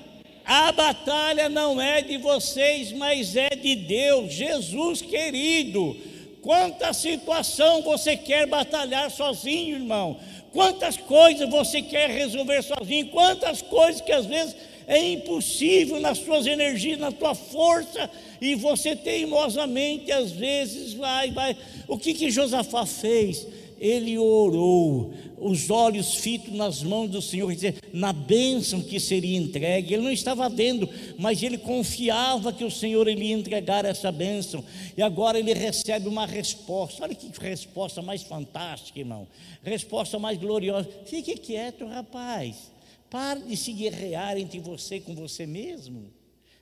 A 0.44 0.70
batalha 0.72 1.48
não 1.48 1.80
é 1.80 2.02
de 2.02 2.18
vocês, 2.18 2.92
mas 2.92 3.34
é 3.34 3.50
de 3.50 3.74
Deus, 3.74 4.32
Jesus 4.32 5.00
querido. 5.00 5.96
Quanta 6.42 6.92
situação 6.92 7.80
você 7.82 8.16
quer 8.16 8.46
batalhar 8.46 9.10
sozinho, 9.10 9.76
irmão? 9.76 10.18
Quantas 10.52 10.98
coisas 10.98 11.48
você 11.48 11.80
quer 11.80 12.10
resolver 12.10 12.62
sozinho? 12.62 13.08
Quantas 13.08 13.62
coisas 13.62 14.02
que 14.02 14.12
às 14.12 14.26
vezes 14.26 14.54
é 14.86 14.98
impossível 14.98 15.98
nas 15.98 16.18
suas 16.18 16.46
energias, 16.46 16.98
na 16.98 17.10
tua 17.10 17.34
força, 17.34 18.10
e 18.40 18.54
você 18.54 18.94
teimosamente 18.94 20.12
às 20.12 20.30
vezes 20.30 20.92
vai, 20.92 21.30
vai. 21.30 21.56
O 21.88 21.96
que 21.96 22.12
que 22.12 22.30
Josafá 22.30 22.84
fez? 22.84 23.46
Ele 23.78 24.16
orou, 24.18 25.12
os 25.38 25.68
olhos 25.70 26.14
fitos 26.14 26.54
nas 26.54 26.82
mãos 26.82 27.10
do 27.10 27.20
Senhor, 27.20 27.48
quer 27.48 27.54
dizer, 27.54 27.74
na 27.92 28.12
bênção 28.12 28.80
que 28.80 28.98
seria 28.98 29.36
entregue. 29.36 29.94
Ele 29.94 30.02
não 30.02 30.10
estava 30.10 30.48
vendo, 30.48 30.88
mas 31.18 31.42
ele 31.42 31.58
confiava 31.58 32.52
que 32.52 32.64
o 32.64 32.70
Senhor 32.70 33.08
ia 33.08 33.34
entregar 33.34 33.84
essa 33.84 34.10
bênção. 34.10 34.64
E 34.96 35.02
agora 35.02 35.38
ele 35.38 35.52
recebe 35.52 36.08
uma 36.08 36.26
resposta. 36.26 37.02
Olha 37.02 37.14
que 37.14 37.30
resposta 37.40 38.00
mais 38.00 38.22
fantástica, 38.22 38.98
irmão. 38.98 39.26
Resposta 39.62 40.18
mais 40.18 40.38
gloriosa. 40.38 40.88
Fique 41.04 41.36
quieto, 41.36 41.86
rapaz. 41.86 42.72
Pare 43.10 43.40
de 43.40 43.56
se 43.56 43.72
guerrear 43.72 44.36
entre 44.36 44.58
você 44.58 44.98
com 44.98 45.14
você 45.14 45.46
mesmo. 45.46 46.12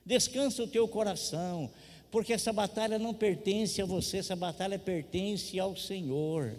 Descansa 0.05 0.61
o 0.63 0.67
teu 0.67 0.87
coração, 0.87 1.71
porque 2.11 2.33
essa 2.33 2.51
batalha 2.51 2.99
não 2.99 3.13
pertence 3.13 3.81
a 3.81 3.85
você, 3.85 4.17
essa 4.17 4.35
batalha 4.35 4.77
pertence 4.77 5.59
ao 5.59 5.75
Senhor. 5.75 6.53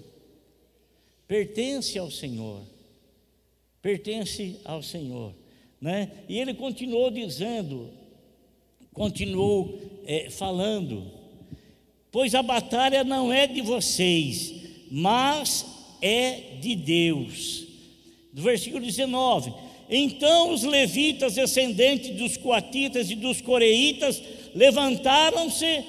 Pertence 1.27 1.99
ao 1.99 2.11
Senhor. 2.11 2.61
Pertence 3.81 4.57
ao 4.65 4.83
Senhor. 4.83 5.35
Né? 5.81 6.11
E 6.29 6.39
ele 6.39 6.55
continuou 6.55 7.11
dizendo, 7.11 7.91
continuou 8.93 9.79
é, 10.07 10.31
falando, 10.31 11.11
pois 12.11 12.35
a 12.35 12.43
batalha 12.43 13.05
não 13.05 13.33
é 13.33 13.47
de 13.47 13.61
vocês, 13.61 14.55
mas 14.91 15.67
é 16.01 16.57
de 16.61 16.75
Deus. 16.75 17.67
Do 18.33 18.43
versículo 18.43 18.85
19: 18.85 19.53
então 19.89 20.53
os 20.53 20.63
levitas, 20.63 21.35
descendentes 21.35 22.17
dos 22.17 22.37
coatitas 22.37 23.11
e 23.11 23.15
dos 23.15 23.41
coreitas, 23.41 24.23
levantaram-se 24.55 25.85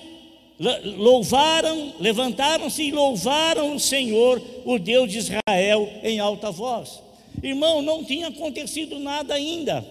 louvaram, 0.59 1.93
levantaram-se 1.99 2.83
e 2.83 2.91
louvaram 2.91 3.75
o 3.75 3.79
Senhor, 3.79 4.41
o 4.65 4.79
Deus 4.79 5.11
de 5.11 5.17
Israel, 5.17 5.89
em 6.01 6.19
alta 6.19 6.51
voz. 6.51 7.01
Irmão, 7.43 7.81
não 7.81 8.03
tinha 8.03 8.29
acontecido 8.29 8.97
nada 8.99 9.33
ainda, 9.33 9.85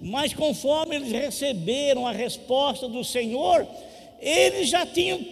mas 0.00 0.34
conforme 0.34 0.96
eles 0.96 1.12
receberam 1.12 2.06
a 2.06 2.12
resposta 2.12 2.88
do 2.88 3.02
Senhor, 3.02 3.66
eles 4.20 4.68
já 4.68 4.84
tinham 4.84 5.24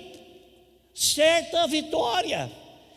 certa 0.95 1.67
vitória. 1.67 2.51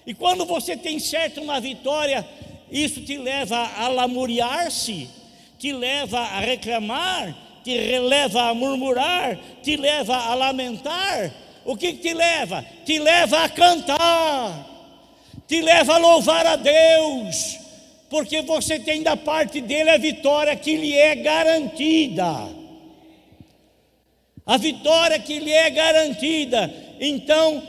E 0.05 0.13
quando 0.13 0.45
você 0.45 0.75
tem 0.75 0.97
certa 0.97 1.41
uma 1.41 1.59
vitória, 1.59 2.25
isso 2.71 3.01
te 3.01 3.17
leva 3.17 3.57
a 3.57 3.89
lamuriar-se, 3.89 5.09
te 5.59 5.73
leva 5.73 6.19
a 6.19 6.39
reclamar, 6.39 7.37
te 7.63 7.77
leva 7.99 8.49
a 8.49 8.53
murmurar, 8.53 9.37
te 9.61 9.75
leva 9.75 10.15
a 10.15 10.33
lamentar. 10.33 11.31
O 11.63 11.75
que, 11.77 11.93
te 11.93 12.13
leva? 12.13 12.65
Te 12.85 12.99
leva 12.99 13.43
a 13.43 13.49
cantar, 13.49 14.67
te 15.47 15.61
leva 15.61 15.95
a 15.95 15.97
louvar 15.97 16.45
a 16.45 16.55
Deus, 16.55 17.59
porque 18.09 18.41
você 18.41 18.79
tem 18.79 19.03
da 19.03 19.15
parte 19.15 19.61
dele 19.61 19.91
a 19.91 19.97
vitória 19.97 20.55
que 20.55 20.75
lhe 20.75 20.93
é 20.93 21.15
garantida. 21.15 22.61
A 24.45 24.57
vitória 24.57 25.19
que 25.19 25.39
lhe 25.39 25.53
é 25.53 25.69
garantida. 25.69 26.73
Então, 26.99 27.61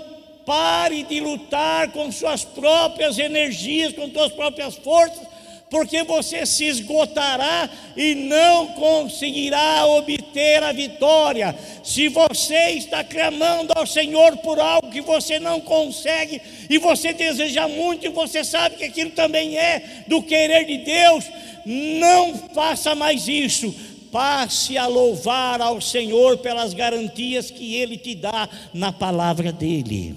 pare 0.45 1.03
de 1.05 1.21
lutar 1.21 1.93
com 1.93 2.11
suas 2.11 2.45
próprias 2.45 3.19
energias, 3.19 3.93
com 3.93 4.11
suas 4.11 4.33
próprias 4.33 4.77
forças, 4.77 5.27
porque 5.73 6.03
você 6.03 6.45
se 6.45 6.67
esgotará 6.67 7.67
e 7.97 8.15
não 8.15 8.75
conseguirá 8.75 9.87
obter 9.87 10.63
a 10.63 10.71
vitória. 10.71 11.57
Se 11.83 12.09
você 12.09 12.73
está 12.73 13.03
clamando 13.03 13.73
ao 13.75 13.87
Senhor 13.87 14.37
por 14.37 14.61
algo 14.61 14.91
que 14.91 15.01
você 15.01 15.41
não 15.41 15.63
consegue 15.63 16.43
e 16.69 16.77
você 16.77 17.15
deseja 17.15 17.67
muito 17.67 18.05
e 18.05 18.11
você 18.11 18.45
sabe 18.45 18.77
que 18.77 18.85
aquilo 18.85 19.13
também 19.13 19.57
é 19.57 20.05
do 20.07 20.23
querer 20.23 20.67
de 20.67 20.77
Deus, 20.77 21.25
não 21.65 22.35
faça 22.53 22.95
mais 22.95 23.27
isso. 23.27 23.75
Passe 24.13 24.77
a 24.77 24.87
louvar 24.87 25.63
ao 25.63 25.81
Senhor 25.81 26.37
pelas 26.37 26.75
garantias 26.75 27.51
que 27.51 27.77
Ele 27.77 27.97
te 27.97 28.15
dá 28.15 28.47
na 28.75 28.93
palavra 28.93 29.51
dEle. 29.51 30.15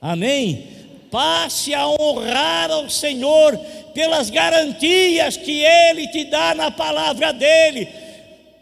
Amém? 0.00 0.77
Passe 1.10 1.74
a 1.74 1.88
honrar 1.88 2.70
ao 2.70 2.88
Senhor 2.88 3.56
pelas 3.94 4.30
garantias 4.30 5.36
que 5.36 5.62
Ele 5.62 6.08
te 6.08 6.24
dá 6.24 6.54
na 6.54 6.70
palavra 6.70 7.32
dEle. 7.32 7.88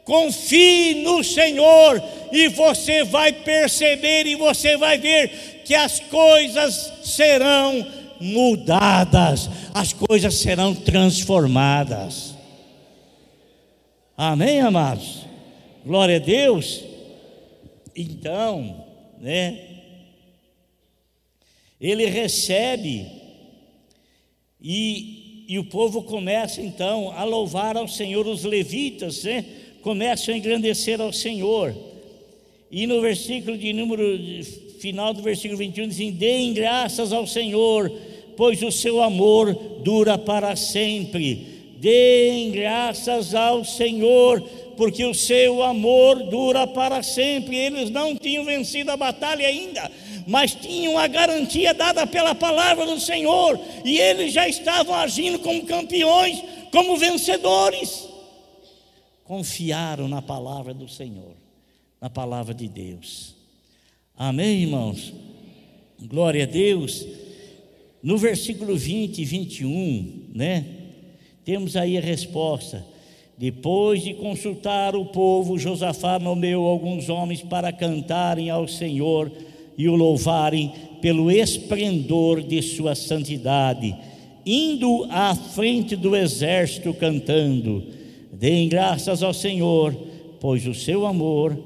Confie 0.05 1.03
no 1.03 1.25
Senhor 1.25 2.03
e 2.31 2.49
você 2.49 3.03
vai 3.03 3.33
perceber 3.33 4.27
e 4.27 4.37
você 4.37 4.77
vai 4.77 4.99
ver 4.99 5.63
que 5.65 5.75
as 5.75 5.99
coisas 5.99 6.93
serão 7.03 7.85
mudadas, 8.21 9.51
as 9.75 9.93
coisas 9.93 10.35
serão 10.37 10.75
transformadas. 10.75 12.35
Amém, 14.17 14.61
amados? 14.61 15.27
Glória 15.85 16.17
a 16.17 16.21
Deus. 16.21 16.83
Então, 17.95 18.85
né? 19.21 19.66
Ele 21.81 22.07
recebe 22.07 23.07
e 24.61 25.27
e 25.49 25.59
o 25.59 25.65
povo 25.65 26.03
começa 26.03 26.61
então 26.61 27.13
a 27.13 27.23
louvar 27.23 27.77
ao 27.77 27.87
Senhor, 27.87 28.27
os 28.27 28.43
levitas, 28.43 29.23
né? 29.23 29.45
Começam 29.81 30.35
a 30.35 30.37
engrandecer 30.37 31.01
ao 31.01 31.13
Senhor. 31.13 31.73
E 32.69 32.85
no 32.87 33.01
versículo 33.01 33.57
de 33.57 33.73
número 33.73 34.03
final 34.81 35.15
do 35.15 35.23
versículo 35.23 35.59
21 35.59 35.89
dizem: 35.89 36.11
Deem 36.11 36.53
graças 36.53 37.13
ao 37.13 37.27
Senhor, 37.29 37.93
pois 38.37 38.61
o 38.63 38.73
seu 38.73 39.01
amor 39.01 39.55
dura 39.85 40.19
para 40.19 40.57
sempre. 40.57 41.55
Deem 41.79 42.51
graças 42.51 43.33
ao 43.33 43.65
Senhor, 43.65 44.43
porque 44.77 45.05
o 45.05 45.15
seu 45.15 45.63
amor 45.63 46.23
dura 46.25 46.67
para 46.67 47.03
sempre. 47.03 47.57
Eles 47.57 47.91
não 47.91 48.17
tinham 48.17 48.45
vencido 48.45 48.91
a 48.91 48.97
batalha 48.97 49.47
ainda, 49.47 49.91
mas 50.27 50.55
tinham 50.55 50.99
a 50.99 51.07
garantia 51.07 51.73
dada 51.73 52.07
pela 52.07 52.35
palavra 52.35 52.87
do 52.87 53.01
Senhor, 53.01 53.59
e 53.85 53.99
eles 53.99 54.33
já 54.33 54.49
estavam 54.49 54.95
agindo 54.95 55.39
como 55.39 55.65
campeões, 55.67 56.43
como 56.71 56.97
vencedores. 56.97 58.09
Confiaram 59.25 60.09
na 60.09 60.23
palavra 60.23 60.73
do 60.73 60.89
Senhor, 60.89 61.35
na 62.01 62.09
palavra 62.09 62.55
de 62.55 62.69
Deus. 62.69 63.35
Amém, 64.17 64.63
irmãos? 64.63 65.13
Glória 66.01 66.45
a 66.45 66.47
Deus. 66.47 67.05
No 68.03 68.17
versículo 68.17 68.77
20 68.77 69.19
e 69.19 69.25
21, 69.25 70.31
né? 70.35 70.65
Temos 71.45 71.77
aí 71.77 71.99
a 71.99 72.01
resposta. 72.01 72.85
Depois 73.39 74.03
de 74.03 74.15
consultar 74.15 74.97
o 74.97 75.05
povo, 75.05 75.59
Josafá 75.59 76.19
nomeou 76.19 76.67
alguns 76.67 77.11
homens 77.11 77.43
para 77.43 77.71
cantarem 77.71 78.49
ao 78.49 78.67
Senhor 78.67 79.31
e 79.77 79.89
o 79.89 79.95
louvarem 79.95 80.73
pelo 81.03 81.31
esplendor 81.31 82.43
de 82.43 82.63
sua 82.63 82.95
santidade, 82.95 83.95
indo 84.45 85.07
à 85.11 85.35
frente 85.35 85.95
do 85.95 86.17
exército 86.17 86.95
cantando: 86.95 87.83
Deem 88.33 88.69
graças 88.69 89.23
ao 89.23 89.35
Senhor, 89.35 89.95
pois 90.41 90.67
o 90.67 90.73
seu 90.73 91.05
amor 91.05 91.59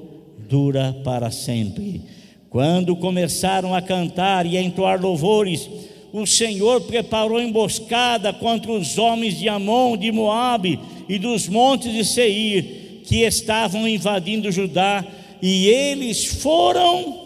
dura 0.49 0.93
para 1.05 1.31
sempre. 1.31 2.01
Quando 2.49 2.97
começaram 2.97 3.73
a 3.73 3.81
cantar 3.81 4.45
e 4.45 4.57
a 4.57 4.61
entoar 4.61 5.01
louvores, 5.01 5.69
o 6.11 6.25
Senhor 6.25 6.81
preparou 6.81 7.39
emboscada 7.39 8.33
contra 8.33 8.71
os 8.71 8.97
homens 8.97 9.37
de 9.37 9.47
Amon, 9.47 9.95
de 9.97 10.11
Moabe 10.11 10.79
e 11.07 11.17
dos 11.17 11.47
montes 11.47 11.91
de 11.91 12.03
Seir, 12.03 13.01
que 13.05 13.21
estavam 13.21 13.87
invadindo 13.87 14.51
Judá, 14.51 15.05
e 15.41 15.67
eles 15.67 16.25
foram 16.25 17.21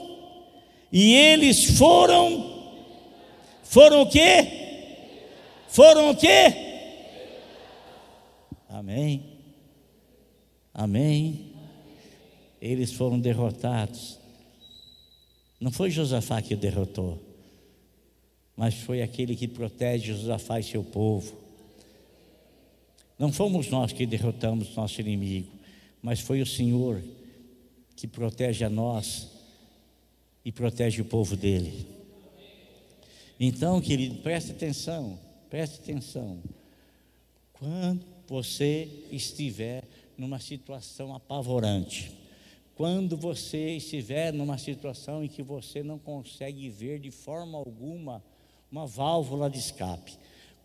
e 0.97 1.13
eles 1.13 1.77
foram, 1.77 2.71
foram 3.63 4.03
o 4.03 4.09
quê? 4.09 4.47
Foram 5.67 6.11
o 6.11 6.15
quê? 6.15 6.53
Amém. 8.69 9.21
Amém. 10.73 11.51
Eles 12.61 12.93
foram 12.93 13.19
derrotados. 13.19 14.17
Não 15.59 15.69
foi 15.69 15.89
Josafá 15.89 16.41
que 16.41 16.53
o 16.53 16.57
derrotou, 16.57 17.21
mas 18.55 18.75
foi 18.75 19.01
aquele 19.01 19.35
que 19.35 19.47
protege 19.47 20.13
Josafá 20.13 20.59
e 20.59 20.63
seu 20.63 20.83
povo. 20.83 21.35
Não 23.17 23.31
fomos 23.31 23.69
nós 23.69 23.91
que 23.91 24.05
derrotamos 24.05 24.75
nosso 24.75 24.99
inimigo, 25.01 25.51
mas 26.01 26.19
foi 26.19 26.41
o 26.41 26.45
Senhor 26.45 27.01
que 27.95 28.07
protege 28.07 28.63
a 28.63 28.69
nós 28.69 29.29
e 30.43 30.51
protege 30.51 31.01
o 31.01 31.05
povo 31.05 31.35
dele. 31.35 31.87
Então, 33.39 33.81
querido, 33.81 34.15
preste 34.21 34.51
atenção, 34.51 35.19
preste 35.49 35.79
atenção. 35.79 36.39
Quando 37.53 38.05
você 38.27 38.89
estiver 39.11 39.83
numa 40.17 40.39
situação 40.39 41.13
apavorante, 41.13 42.11
quando 42.75 43.15
você 43.15 43.77
estiver 43.77 44.33
numa 44.33 44.57
situação 44.57 45.23
em 45.23 45.27
que 45.27 45.41
você 45.41 45.81
não 45.81 45.97
consegue 45.97 46.69
ver 46.69 46.99
de 46.99 47.11
forma 47.11 47.57
alguma 47.57 48.21
uma 48.75 48.85
válvula 48.85 49.49
de 49.49 49.57
escape, 49.57 50.11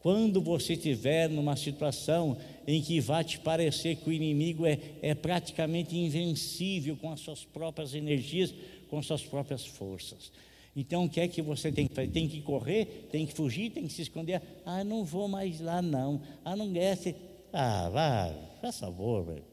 quando 0.01 0.40
você 0.40 0.73
estiver 0.73 1.29
numa 1.29 1.55
situação 1.55 2.37
em 2.66 2.83
que 2.83 2.99
vai 3.01 3.23
te 3.23 3.38
parecer 3.38 3.94
que 3.94 4.11
o 4.11 4.12
inimigo 4.12 4.66
é, 4.66 4.81
é 5.01 5.14
praticamente 5.14 5.96
invencível 5.96 6.96
com 6.96 7.12
as 7.12 7.20
suas 7.20 7.44
próprias 7.44 7.94
energias, 7.94 8.53
com 8.88 9.01
suas 9.01 9.23
próprias 9.23 9.64
forças. 9.64 10.33
Então, 10.75 11.05
o 11.05 11.09
que 11.09 11.20
é 11.20 11.29
que 11.29 11.40
você 11.40 11.70
tem 11.70 11.87
que 11.87 11.94
fazer? 11.94 12.09
Tem 12.09 12.29
que 12.29 12.42
correr, 12.42 13.09
tem 13.12 13.25
que 13.25 13.33
fugir, 13.33 13.70
tem 13.70 13.87
que 13.87 13.92
se 13.92 14.03
esconder. 14.03 14.42
Ah, 14.66 14.83
não 14.83 15.05
vou 15.05 15.29
mais 15.29 15.61
lá, 15.61 15.81
não. 15.81 16.20
Ah, 16.44 16.57
não 16.57 16.73
desce. 16.73 17.14
Ah, 17.52 17.88
vá, 17.90 18.35
faz 18.61 18.81
favor, 18.81 19.25
velho. 19.25 19.44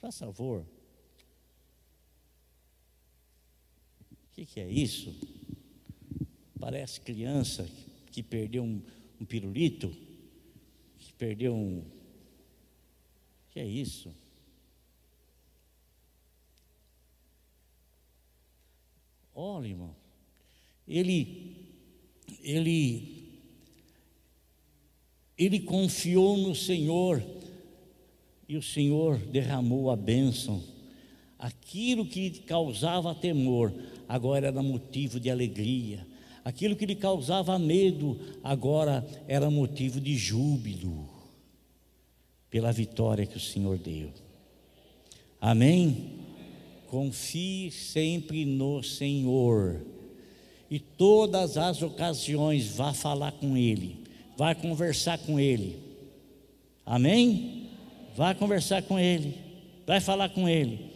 Faz 0.00 0.18
favor. 0.18 0.64
O 4.10 4.34
que, 4.34 4.46
que, 4.46 4.60
é 4.60 4.70
isso? 4.70 5.14
Parece 6.64 6.98
criança 6.98 7.68
que 8.10 8.22
perdeu 8.22 8.64
um, 8.64 8.80
um 9.20 9.24
pirulito, 9.26 9.94
que 10.98 11.12
perdeu 11.12 11.54
um. 11.54 11.84
Que 13.50 13.60
é 13.60 13.66
isso? 13.66 14.10
Olha, 19.34 19.66
irmão, 19.66 19.94
ele, 20.88 21.54
ele, 22.42 23.28
ele 25.36 25.60
confiou 25.60 26.38
no 26.38 26.54
Senhor 26.54 27.22
e 28.48 28.56
o 28.56 28.62
Senhor 28.62 29.18
derramou 29.18 29.90
a 29.90 29.96
bênção. 29.96 30.64
Aquilo 31.38 32.06
que 32.06 32.30
causava 32.30 33.14
temor, 33.14 33.70
agora 34.08 34.46
era 34.46 34.62
motivo 34.62 35.20
de 35.20 35.28
alegria. 35.28 36.13
Aquilo 36.44 36.76
que 36.76 36.84
lhe 36.84 36.94
causava 36.94 37.58
medo, 37.58 38.20
agora 38.42 39.06
era 39.26 39.50
motivo 39.50 39.98
de 39.98 40.14
júbilo, 40.14 41.08
pela 42.50 42.70
vitória 42.70 43.24
que 43.24 43.38
o 43.38 43.40
Senhor 43.40 43.78
deu. 43.78 44.10
Amém? 45.40 46.18
Confie 46.88 47.70
sempre 47.70 48.44
no 48.44 48.82
Senhor. 48.82 49.80
E 50.70 50.78
todas 50.78 51.56
as 51.56 51.82
ocasiões 51.82 52.66
vá 52.66 52.92
falar 52.92 53.32
com 53.32 53.56
Ele, 53.56 53.96
vá 54.36 54.54
conversar 54.54 55.18
com 55.18 55.40
Ele. 55.40 55.78
Amém? 56.84 57.68
Vá 58.14 58.34
conversar 58.34 58.82
com 58.82 58.98
Ele, 58.98 59.34
vai 59.86 60.00
falar 60.00 60.28
com 60.28 60.48
Ele, 60.48 60.90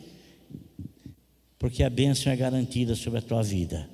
porque 1.58 1.82
a 1.82 1.90
bênção 1.90 2.30
é 2.30 2.36
garantida 2.36 2.94
sobre 2.94 3.18
a 3.18 3.22
tua 3.22 3.42
vida. 3.42 3.88